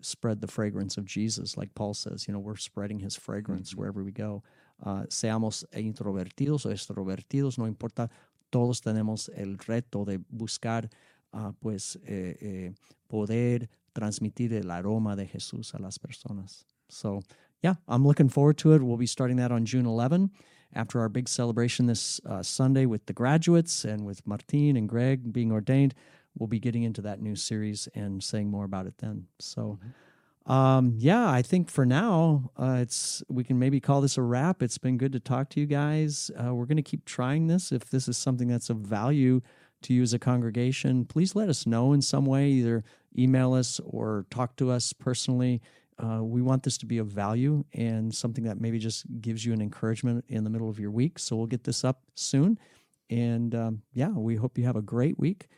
spread 0.00 0.40
the 0.40 0.46
fragrance 0.46 0.96
of 0.96 1.04
Jesus, 1.04 1.56
like 1.56 1.74
Paul 1.74 1.94
says. 1.94 2.26
You 2.26 2.34
know, 2.34 2.40
we're 2.40 2.56
spreading 2.56 3.00
his 3.00 3.16
fragrance 3.16 3.74
wherever 3.74 4.02
we 4.02 4.12
go. 4.12 4.42
Uh, 4.84 5.04
seamos 5.08 5.64
introvertidos 5.72 6.66
o 6.66 6.70
extrovertidos, 6.70 7.58
no 7.58 7.66
importa, 7.66 8.10
todos 8.50 8.80
tenemos 8.80 9.30
el 9.34 9.56
reto 9.56 10.04
de 10.04 10.18
buscar, 10.30 10.88
uh, 11.32 11.52
pues, 11.60 11.98
eh, 12.06 12.36
eh, 12.40 12.72
poder 13.08 13.68
transmitir 13.94 14.52
el 14.52 14.70
aroma 14.70 15.16
de 15.16 15.26
Jesús 15.26 15.74
a 15.74 15.78
las 15.78 15.98
personas. 15.98 16.66
So, 16.88 17.22
yeah, 17.62 17.76
I'm 17.88 18.06
looking 18.06 18.28
forward 18.28 18.58
to 18.58 18.74
it. 18.74 18.82
We'll 18.82 18.98
be 18.98 19.06
starting 19.06 19.38
that 19.38 19.50
on 19.50 19.64
June 19.64 19.86
11 19.86 20.30
after 20.74 21.00
our 21.00 21.08
big 21.08 21.28
celebration 21.28 21.86
this 21.86 22.20
uh, 22.26 22.42
Sunday 22.42 22.86
with 22.86 23.06
the 23.06 23.12
graduates 23.12 23.84
and 23.84 24.04
with 24.04 24.26
Martin 24.26 24.76
and 24.76 24.88
Greg 24.88 25.32
being 25.32 25.50
ordained. 25.50 25.94
We'll 26.38 26.46
be 26.48 26.60
getting 26.60 26.82
into 26.82 27.02
that 27.02 27.20
new 27.20 27.34
series 27.34 27.88
and 27.94 28.22
saying 28.22 28.50
more 28.50 28.64
about 28.64 28.86
it 28.86 28.98
then. 28.98 29.26
So, 29.38 29.78
um, 30.46 30.94
yeah, 30.96 31.28
I 31.28 31.42
think 31.42 31.70
for 31.70 31.84
now, 31.84 32.50
uh, 32.56 32.78
it's 32.80 33.22
we 33.28 33.42
can 33.42 33.58
maybe 33.58 33.80
call 33.80 34.00
this 34.00 34.16
a 34.16 34.22
wrap. 34.22 34.62
It's 34.62 34.78
been 34.78 34.96
good 34.96 35.12
to 35.12 35.20
talk 35.20 35.50
to 35.50 35.60
you 35.60 35.66
guys. 35.66 36.30
Uh, 36.38 36.54
we're 36.54 36.66
going 36.66 36.76
to 36.76 36.82
keep 36.82 37.04
trying 37.04 37.48
this. 37.48 37.72
If 37.72 37.90
this 37.90 38.06
is 38.06 38.16
something 38.16 38.48
that's 38.48 38.70
of 38.70 38.78
value 38.78 39.40
to 39.82 39.94
you 39.94 40.02
as 40.02 40.14
a 40.14 40.18
congregation, 40.18 41.04
please 41.04 41.34
let 41.34 41.48
us 41.48 41.66
know 41.66 41.92
in 41.92 42.00
some 42.00 42.26
way. 42.26 42.48
Either 42.48 42.84
email 43.18 43.54
us 43.54 43.80
or 43.84 44.26
talk 44.30 44.56
to 44.56 44.70
us 44.70 44.92
personally. 44.92 45.62
Uh, 45.98 46.22
we 46.22 46.42
want 46.42 46.62
this 46.62 46.76
to 46.76 46.86
be 46.86 46.98
of 46.98 47.06
value 47.06 47.64
and 47.72 48.14
something 48.14 48.44
that 48.44 48.60
maybe 48.60 48.78
just 48.78 49.04
gives 49.20 49.44
you 49.44 49.52
an 49.54 49.62
encouragement 49.62 50.24
in 50.28 50.44
the 50.44 50.50
middle 50.50 50.68
of 50.68 50.78
your 50.78 50.90
week. 50.90 51.18
So 51.18 51.34
we'll 51.36 51.46
get 51.46 51.64
this 51.64 51.84
up 51.84 52.02
soon. 52.14 52.58
And 53.08 53.54
um, 53.54 53.82
yeah, 53.94 54.08
we 54.08 54.36
hope 54.36 54.58
you 54.58 54.64
have 54.64 54.76
a 54.76 54.82
great 54.82 55.18
week 55.18 55.48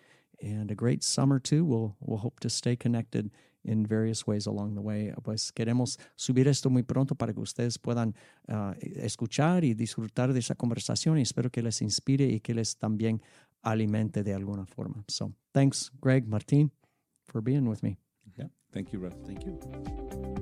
and 0.43 0.71
a 0.71 0.75
great 0.75 1.03
summer 1.03 1.41
too. 1.41 1.65
We'll 1.65 1.97
we'll 2.01 2.19
hope 2.19 2.41
to 2.41 2.49
stay 2.49 2.77
connected 2.77 3.31
in 3.65 3.87
various 3.87 4.27
ways 4.27 4.47
along 4.47 4.75
the 4.75 4.81
way. 4.81 5.13
Pues 5.23 5.53
queremos 5.53 5.99
subir 6.17 6.49
esto 6.49 6.71
muy 6.71 6.83
pronto 6.83 7.15
para 7.15 7.33
que 7.33 7.41
ustedes 7.41 7.79
puedan 7.79 8.15
uh, 8.49 8.75
escuchar 8.81 9.65
y 9.65 9.75
disfrutar 9.75 10.33
de 10.33 10.41
esa 10.41 10.55
conversación 10.55 11.19
y 11.19 11.23
espero 11.23 11.51
que 11.51 11.63
les 11.63 11.83
inspire 11.83 12.27
y 12.27 12.41
que 12.41 12.55
les 12.55 12.77
también 12.77 13.21
alimente 13.63 14.23
de 14.23 14.35
alguna 14.35 14.67
forma. 14.67 15.05
So 15.09 15.33
thanks, 15.53 15.91
Greg, 16.01 16.27
Martin, 16.27 16.71
for 17.25 17.43
being 17.43 17.67
with 17.67 17.83
me. 17.83 17.99
Yeah. 18.37 18.49
Thank 18.73 18.93
you, 18.93 19.01
Russ. 19.01 19.15
Thank 19.27 19.45
you. 19.45 20.38